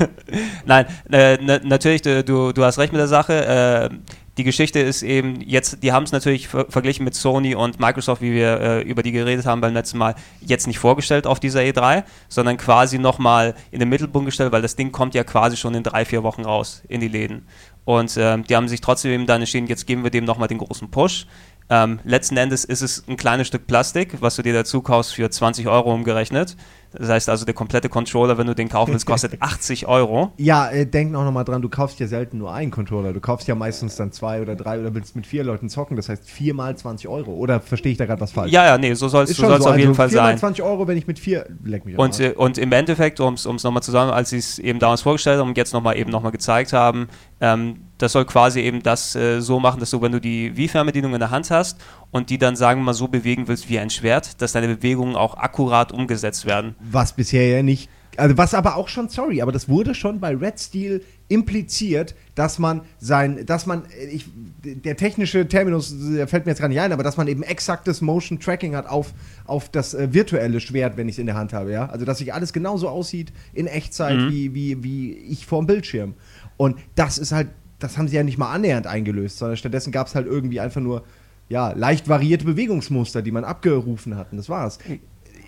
[0.66, 3.90] nein, äh, na, natürlich, du, du, du hast recht mit der Sache.
[3.90, 3.96] Äh,
[4.38, 8.22] die Geschichte ist eben, jetzt, die haben es natürlich ver verglichen mit Sony und Microsoft,
[8.22, 11.60] wie wir äh, über die geredet haben beim letzten Mal, jetzt nicht vorgestellt auf dieser
[11.60, 15.74] E3, sondern quasi nochmal in den Mittelpunkt gestellt, weil das Ding kommt ja quasi schon
[15.74, 17.48] in drei, vier Wochen raus in die Läden.
[17.84, 20.58] Und ähm, die haben sich trotzdem eben dann entschieden, jetzt geben wir dem nochmal den
[20.58, 21.26] großen Push.
[21.70, 25.28] Ähm, letzten Endes ist es ein kleines Stück Plastik, was du dir dazu kaufst für
[25.28, 26.56] 20 Euro umgerechnet.
[26.92, 30.32] Das heißt also, der komplette Controller, wenn du den kaufen willst, kostet 80 Euro.
[30.38, 33.12] Ja, äh, denk auch nochmal dran, du kaufst ja selten nur einen Controller.
[33.12, 35.96] Du kaufst ja meistens dann zwei oder drei oder willst mit vier Leuten zocken.
[35.96, 37.32] Das heißt viermal 20 Euro.
[37.32, 38.50] Oder verstehe ich da gerade was falsch?
[38.50, 40.38] Ja, ja, nee, so soll es so soll's auf jeden Fall viermal sein.
[40.38, 41.46] 20 Euro, wenn ich mit vier.
[41.62, 44.58] Leck mich Und, äh, und im Endeffekt, um es nochmal zu sagen, als sie es
[44.58, 47.08] eben damals vorgestellt haben und jetzt nochmal eben nochmal gezeigt haben,
[47.42, 51.12] ähm, das soll quasi eben das äh, so machen, dass du, wenn du die Wii-Fernbedienung
[51.14, 51.78] in der Hand hast
[52.10, 55.16] und die dann, sagen wir mal, so bewegen willst wie ein Schwert, dass deine Bewegungen
[55.16, 56.74] auch akkurat umgesetzt werden.
[56.80, 57.90] Was bisher ja nicht.
[58.16, 62.58] Also was aber auch schon, sorry, aber das wurde schon bei Red Steel impliziert, dass
[62.58, 64.24] man sein, dass man, äh, ich,
[64.64, 68.00] der technische Terminus der fällt mir jetzt gar nicht ein, aber dass man eben exaktes
[68.00, 69.12] Motion Tracking hat auf,
[69.44, 71.86] auf das äh, virtuelle Schwert, wenn ich es in der Hand habe, ja.
[71.86, 74.30] Also dass sich alles genauso aussieht in Echtzeit Mhm.
[74.30, 76.14] wie, wie, wie ich vorm Bildschirm.
[76.56, 80.06] Und das ist halt, das haben sie ja nicht mal annähernd eingelöst, sondern stattdessen gab
[80.06, 81.04] es halt irgendwie einfach nur,
[81.48, 84.32] ja, leicht variierte Bewegungsmuster, die man abgerufen hat.
[84.32, 84.78] Und das war's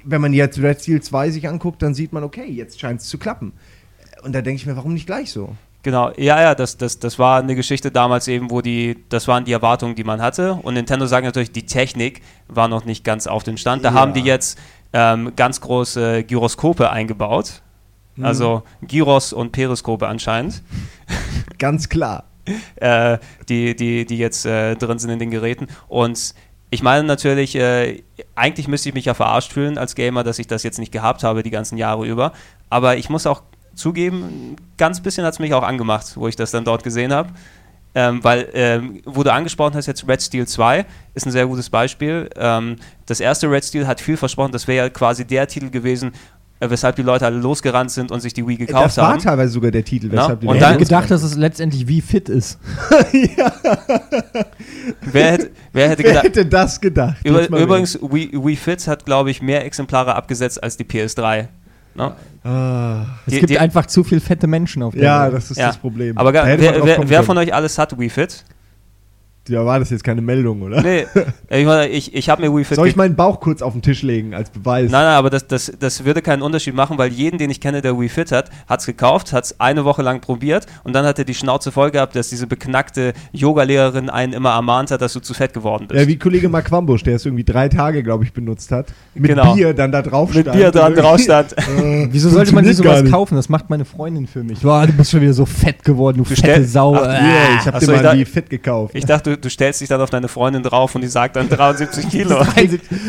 [0.05, 3.09] wenn man jetzt Red Steel 2 sich anguckt, dann sieht man, okay, jetzt scheint es
[3.09, 3.53] zu klappen.
[4.23, 5.57] Und da denke ich mir, warum nicht gleich so?
[5.83, 9.47] Genau, ja, ja, das, das, das war eine Geschichte damals eben, wo die, das waren
[9.47, 10.55] die Erwartungen, die man hatte.
[10.55, 13.85] Und Nintendo sagt natürlich, die Technik war noch nicht ganz auf dem Stand.
[13.85, 13.95] Da Ja.
[13.95, 14.59] haben die jetzt
[14.93, 17.63] ähm, ganz große Gyroskope eingebaut.
[18.21, 18.27] Mhm.
[18.27, 20.63] Also Gyros und Periskope anscheinend.
[21.59, 22.25] Ganz klar.
[22.77, 23.19] äh,
[23.49, 25.69] die, die, die jetzt äh, drin sind in den Geräten.
[25.89, 26.35] Und
[26.71, 28.03] ich meine natürlich, äh,
[28.35, 31.25] eigentlich müsste ich mich ja verarscht fühlen als Gamer, dass ich das jetzt nicht gehabt
[31.25, 32.33] habe die ganzen Jahre über.
[32.69, 33.43] Aber ich muss auch
[33.75, 37.13] zugeben, ein ganz bisschen hat es mich auch angemacht, wo ich das dann dort gesehen
[37.13, 37.31] habe.
[37.93, 41.71] Ähm, weil, ähm, wo du angesprochen hast, jetzt Red Steel 2 ist ein sehr gutes
[41.71, 42.31] Beispiel.
[42.37, 46.13] Ähm, das erste Red Steel hat viel versprochen, das wäre ja quasi der Titel gewesen,
[46.61, 49.19] weshalb die Leute alle losgerannt sind und sich die Wii gekauft das war haben.
[49.21, 51.37] teilweise sogar der Titel, Ja, weshalb die und Ich Leute dann- hätte gedacht, dass es
[51.37, 52.59] letztendlich wie fit ist.
[55.13, 56.03] Wer hätte, wer hätte.
[56.03, 57.17] Wer gedacht, hätte das gedacht?
[57.25, 61.49] Über, übrigens, Wii, Wii Fit hat, glaube ich, mehr Exemplare abgesetzt als die PS3.
[61.95, 62.03] Ne?
[62.03, 62.15] ehrlich.
[62.45, 65.35] Ah, Es Die- gibt die- einfach zu viel fette Menschen auf der ja, Welt.
[65.35, 65.67] das ist Ja.
[65.69, 66.17] das Problem.
[66.17, 68.45] Aber Da wer, wer, wer von euch alles hat Wii Fit?
[69.51, 70.81] Ja, war das jetzt keine Meldung, oder?
[70.83, 71.07] Nee,
[71.51, 71.67] ich,
[72.09, 74.35] ich, ich habe mir Wii Fit Soll ich meinen Bauch kurz auf den Tisch legen
[74.35, 74.91] als Beweis?
[74.91, 77.83] Nein, nein, aber das, das, das würde keinen Unterschied machen, weil jeden, den ich kenne,
[77.83, 81.05] der Wii Fit hat, hat es gekauft, hat es eine Woche lang probiert und dann
[81.05, 85.13] hat er die Schnauze voll gehabt, dass diese beknackte Yogalehrerin einen immer ermahnt hat, dass
[85.13, 86.01] du zu fett geworden bist.
[86.01, 88.87] Ja, wie Kollege Mark Wambusch, der es irgendwie drei Tage, glaube ich, benutzt hat.
[89.15, 89.55] Mit Genau.
[89.55, 90.57] Bier dann da drauf Mit stand.
[90.59, 91.55] Bier dran drauf stand.
[91.81, 93.13] Äh, Wieso sollte man sich sowas nicht.
[93.13, 93.37] kaufen?
[93.37, 94.61] Das macht meine Freundin für mich.
[94.61, 96.95] Boah, du bist schon wieder so fett geworden, du, Du fette Sau.
[96.97, 97.11] Ach, Äh.
[97.11, 98.95] Yeah, ich habe dir mal die fit gekauft.
[98.95, 102.09] Ich dachte, du, stellst dich dann auf deine Freundin drauf und die sagt dann 73
[102.09, 102.43] Kilo.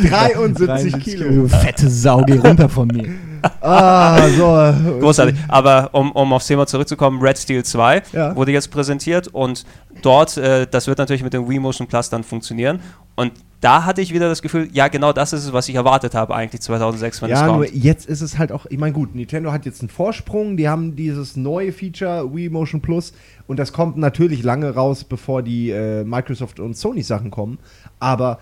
[0.10, 1.30] 73 Kilo.
[1.30, 3.10] Du fette Sau, geh runter von mir.
[3.60, 5.00] Ah, so.
[5.00, 5.36] Großartig.
[5.48, 8.36] Aber um, um aufs Thema zurückzukommen, Red Steel 2 Ja.
[8.36, 9.66] wurde jetzt präsentiert und
[10.04, 12.82] dort, äh, das wird natürlich mit dem Wii Motion Plus dann funktionieren.
[13.16, 13.32] Und
[13.62, 16.36] da hatte ich wieder das Gefühl, ja, genau das ist es, was ich erwartet habe,
[16.36, 17.76] eigentlich 2006, wenn es Ja, nur kommt.
[17.76, 20.96] jetzt ist es halt auch, ich meine, gut, Nintendo hat jetzt einen Vorsprung, die haben
[20.96, 23.14] dieses neue Feature Wii Motion Plus
[23.48, 27.60] und das kommt natürlich lange raus, bevor die äh, Microsoft und Sony Sachen kommen,
[28.00, 28.40] aber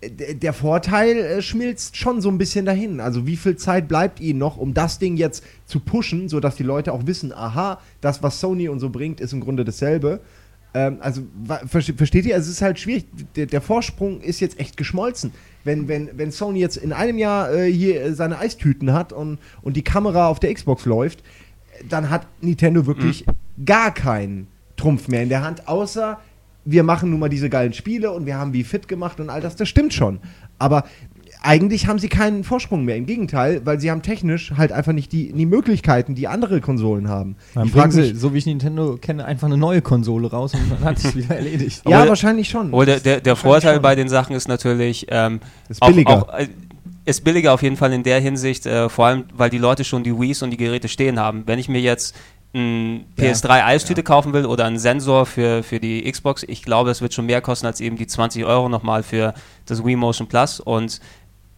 [0.00, 3.00] äh, der Vorteil äh, schmilzt schon so ein bisschen dahin.
[3.00, 6.62] Also wie viel Zeit bleibt ihnen noch, um das Ding jetzt zu pushen, sodass die
[6.62, 10.20] Leute auch wissen, aha, das, was Sony und so bringt, ist im Grunde dasselbe.
[10.72, 11.22] Ähm, also
[11.66, 15.32] versteht ihr, also es ist halt schwierig, der, der Vorsprung ist jetzt echt geschmolzen.
[15.64, 19.38] Wenn, wenn, wenn Sony jetzt in einem Jahr äh, hier äh, seine Eistüten hat und,
[19.62, 21.22] und die Kamera auf der Xbox läuft,
[21.88, 23.24] dann hat Nintendo wirklich
[23.64, 24.46] gar keinen
[24.76, 26.20] Trumpf mehr in der Hand, außer
[26.64, 29.40] wir machen nun mal diese geilen Spiele und wir haben wie fit gemacht und all
[29.40, 30.20] das, das stimmt schon.
[30.58, 30.84] Aber
[31.42, 32.96] eigentlich haben sie keinen Vorsprung mehr.
[32.96, 37.08] Im Gegenteil, weil sie haben technisch halt einfach nicht die, die Möglichkeiten, die andere Konsolen
[37.08, 37.36] haben.
[37.54, 40.70] Dann ich frage sie, so wie ich Nintendo kenne, einfach eine neue Konsole raus und
[40.70, 41.82] dann hat es wieder erledigt.
[41.88, 42.66] ja, Obwohl- wahrscheinlich schon.
[42.68, 43.82] Obwohl der, der, der Vorteil schon.
[43.82, 46.10] bei den Sachen ist natürlich, ähm, Ist billiger.
[46.10, 46.48] Auch, auch, äh,
[47.06, 50.04] ist billiger auf jeden Fall in der Hinsicht, äh, vor allem, weil die Leute schon
[50.04, 51.44] die Wii's und die Geräte stehen haben.
[51.46, 52.14] Wenn ich mir jetzt
[52.52, 56.90] ein Ja, PS3 Eistüte kaufen will oder einen Sensor für, für die Xbox, ich glaube,
[56.90, 59.34] es wird schon mehr kosten als eben die 20 Euro nochmal für
[59.66, 61.00] das Wii Motion Plus und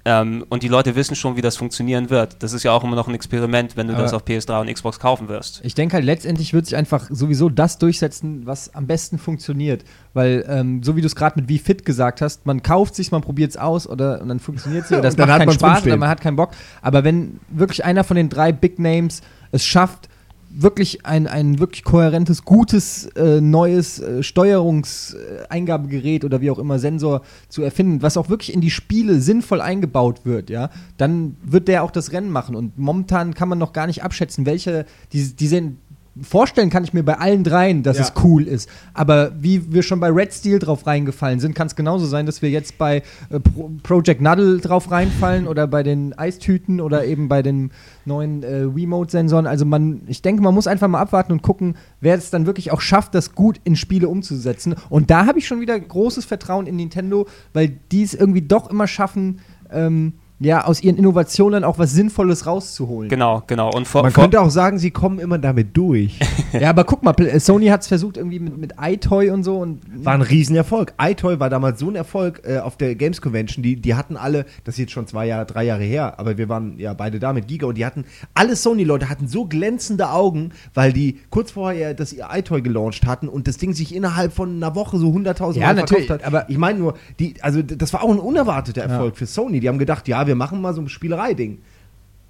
[0.05, 2.43] Ähm, und die Leute wissen schon, wie das funktionieren wird.
[2.43, 4.73] Das ist ja auch immer noch ein Experiment, wenn du Aber das auf PS3 und
[4.73, 5.61] Xbox kaufen wirst.
[5.65, 9.85] Ich denke halt, letztendlich wird sich einfach sowieso das durchsetzen, was am besten funktioniert.
[10.13, 13.13] Weil, ähm, so wie du es gerade mit wie fit gesagt hast, man kauft sich,
[13.13, 15.87] man probiert es aus oder und dann funktioniert es oder das macht hat keinen Spaß
[15.87, 16.51] oder man hat keinen Bock.
[16.81, 19.23] Aber wenn wirklich einer von den drei Big Names
[19.53, 20.09] es schafft,
[20.55, 27.23] wirklich ein, ein wirklich kohärentes, gutes, äh, neues äh, Steuerungseingabegerät oder wie auch immer Sensor
[27.49, 31.83] zu erfinden, was auch wirklich in die Spiele sinnvoll eingebaut wird, ja, dann wird der
[31.83, 32.55] auch das Rennen machen.
[32.55, 35.79] Und momentan kann man noch gar nicht abschätzen, welche, die, die sind,
[36.21, 38.05] vorstellen kann ich mir bei allen dreien, dass Ja.
[38.05, 38.69] es cool ist.
[38.93, 42.43] Aber wie wir schon bei Red Steel drauf reingefallen sind, kann es genauso sein, dass
[42.43, 47.29] wir jetzt bei äh, Pro Project Nuddle drauf reinfallen oder bei den Eistüten oder eben
[47.29, 47.71] bei den
[48.05, 49.47] neuen äh, Remote-Sensoren.
[49.47, 52.73] Also man, ich denke, man muss einfach mal abwarten und gucken, wer es dann wirklich
[52.73, 54.75] auch schafft, das gut in Spiele umzusetzen.
[54.91, 58.69] Und da habe ich schon wieder großes Vertrauen in Nintendo, weil die es irgendwie doch
[58.71, 59.41] immer schaffen,
[59.71, 60.13] ähm,
[60.43, 63.09] ja, aus ihren Innovationen auch was Sinnvolles rauszuholen.
[63.09, 63.71] Genau, genau.
[63.73, 66.19] Und vor, Man vor, könnte auch sagen, sie kommen immer damit durch.
[66.53, 69.57] Ja, aber guck mal, äh, Sony hat es versucht irgendwie mit, mit iToy und so
[69.57, 70.93] und War ein Riesenerfolg.
[71.01, 73.63] iToy war damals so ein Erfolg äh, auf der Games Convention.
[73.63, 76.51] Die, die hatten alle, das ist jetzt schon zwei Jahre, drei Jahre her, aber wir
[76.51, 80.51] waren ja beide da mit Giga und die hatten, alle Sony-Leute hatten so glänzende Augen,
[80.75, 84.35] weil die kurz vorher ja das ihr iToy gelauncht hatten und das Ding sich innerhalb
[84.35, 86.35] von einer Woche so 100.000 Ja, Mal natürlich, verkauft hat.
[86.35, 89.61] aber- ich meine nur, die, also das war auch ein unerwarteter Erfolg für Sony.
[89.61, 91.59] Die haben gedacht, ja, wir machen mal so ein Spielerei-Ding.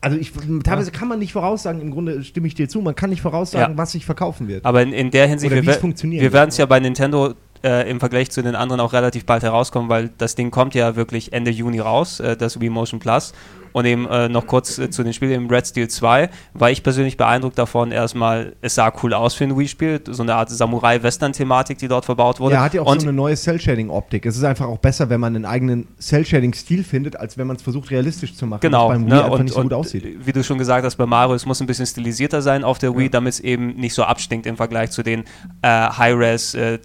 [0.01, 0.33] Also ich,
[0.65, 3.75] teilweise kann man nicht voraussagen, im Grunde stimme ich dir zu, man kann nicht voraussagen,
[3.75, 3.79] Ja.
[3.79, 4.65] was sich verkaufen wird.
[4.65, 8.01] aber in, in der Hinsicht, Oder wir, wir werden es ja bei Nintendo äh, im
[8.01, 11.53] Vergleich zu den anderen auch relativ bald herauskommen, weil das Ding kommt ja wirklich Ende
[11.53, 13.33] Juni raus, äh, das Wii Motion Plus.
[13.73, 16.83] Und eben äh, noch kurz äh, zu den Spielen, im Red Steel 2 war ich
[16.83, 21.79] persönlich beeindruckt davon, erstmal, es sah cool aus für ein Wii-Spiel, so eine Art Samurai-Western-Thematik,
[21.79, 22.55] die dort verbaut wurde.
[22.55, 24.27] Ja, hat ja auch und so eine neue Cell-Shading-Optik.
[24.27, 27.63] Es ist einfach auch besser, wenn man einen eigenen Cell-Shading-Stil findet, als wenn man es
[27.63, 28.61] versucht, realistisch zu machen.
[28.61, 29.25] Genau, was beim Wii ne?
[29.25, 30.27] einfach und, nicht so gut aussieht.
[30.27, 32.97] wie du schon gesagt hast, bei Mario, es muss ein bisschen stilisierter sein auf der
[32.97, 33.09] Wii, Ja.
[33.11, 35.25] damit es eben nicht so abstinkt im Vergleich zu den
[35.63, 36.79] äh, High-Res äh,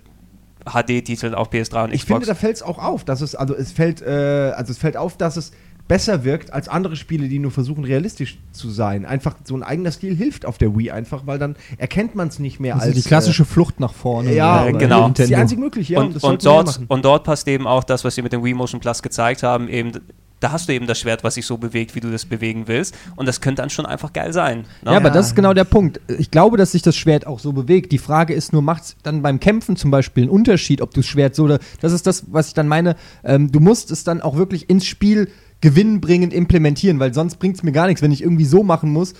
[0.65, 2.27] HD-Titeln auf PS3 und Ich finde, Xbox.
[2.27, 5.17] da fällt es auch auf, dass es, also es fällt, äh, also es fällt auf,
[5.17, 5.51] dass es
[5.87, 9.05] besser wirkt als andere Spiele, die nur versuchen, realistisch zu sein.
[9.05, 12.39] Einfach so ein eigener Stil hilft auf der Wii einfach, weil dann erkennt man es
[12.39, 14.31] nicht mehr also als die klassische Flucht nach vorne.
[14.31, 15.09] Äh, ja, äh, genau.
[15.09, 16.01] Das ist die einzig mögliche, ja.
[16.01, 18.53] und, und, wir dort, und dort passt eben auch das, was sie mit dem Wii
[18.53, 19.91] Motion Plus gezeigt haben, eben
[20.39, 22.95] da hast du eben das Schwert, was sich so bewegt, wie du das bewegen willst.
[23.15, 24.65] Und das könnte dann schon einfach geil sein.
[24.83, 24.91] ne?
[24.91, 25.99] Ja, aber das ist genau der Punkt.
[26.19, 27.91] Ich glaube, dass sich das Schwert auch so bewegt.
[27.91, 30.99] Die Frage ist nur, macht es dann beim Kämpfen zum Beispiel einen Unterschied, ob du
[30.99, 31.59] das Schwert so oder.
[31.81, 32.95] Das ist das, was ich dann meine.
[33.23, 35.29] Ähm, du musst es dann auch wirklich ins Spiel
[35.61, 39.13] gewinnbringend implementieren, weil sonst bringt es mir gar nichts, wenn ich irgendwie so machen muss.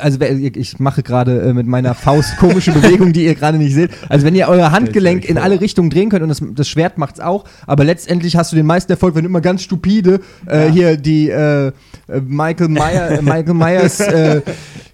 [0.00, 3.90] Also ich mache gerade äh, mit meiner Faust komische Bewegung, die ihr gerade nicht seht.
[4.08, 7.20] Also wenn ihr euer Handgelenk in alle Richtungen drehen könnt und das, das Schwert macht's
[7.20, 10.96] auch, aber letztendlich hast du den meisten Erfolg, wenn du immer ganz stupide äh, hier
[10.96, 11.72] die äh, äh,
[12.26, 14.40] Michael Meyer, Michael Myers äh,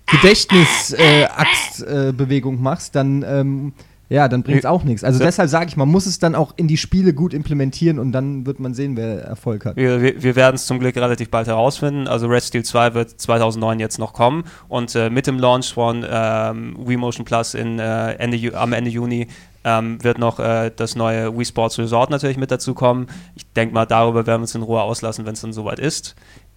[0.07, 3.75] Gedächtnis-Axt-Bewegung äh, machst, dann ähm,
[4.09, 5.05] ja, dann bringt's auch nichts.
[5.05, 5.27] Also Ja.
[5.27, 8.47] deshalb sage ich, man muss es dann auch in die Spiele gut implementieren und dann
[8.47, 9.77] wird man sehen, wer Erfolg hat.
[9.77, 12.09] Wir, wir, wir werden es zum Glück relativ bald herausfinden.
[12.09, 16.05] Also Red Steel 2 wird 2009 jetzt noch kommen und äh, mit dem Launch von
[16.09, 19.29] ähm, Wii Motion Plus in, äh, Ende, am Ende Juni
[19.65, 23.09] ähm, wird noch äh, das neue Wii Sports Resort natürlich mit dazu kommen.
[23.35, 26.15] Ich denke mal, darüber werden wir uns in Ruhe auslassen, wenn es dann soweit ist.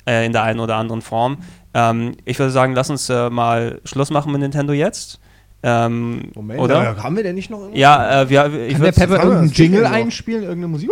[0.07, 1.37] Äh, in der einen oder anderen Form.
[1.73, 5.19] Ähm, ich würde sagen, lass uns äh, mal Schluss machen mit Nintendo jetzt.
[5.63, 7.03] Ähm, Moment, oder?
[7.03, 7.79] haben wir denn nicht noch irgendwas?
[7.79, 10.89] Ja, äh, wir, ich Kann der Pepper irgendeinen Jingle einspielen, irgendeine Musik?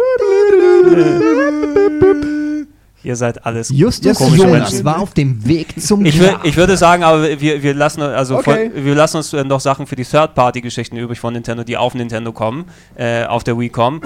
[3.01, 4.85] ihr seid alles Justus komische Jonas Menschen.
[4.85, 6.43] war auf dem Weg zum Ich, Grab.
[6.45, 8.69] ich würde sagen, aber wir, wir, lassen, also Okay.
[8.73, 11.95] voll, wir lassen uns äh, noch Sachen für die Third-Party-Geschichten übrig von Nintendo, die auf
[11.95, 12.65] Nintendo kommen,
[12.95, 14.01] äh, auf der Wii kommen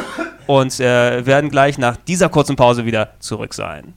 [0.48, 3.94] und äh, werden gleich nach dieser kurzen Pause wieder zurück sein.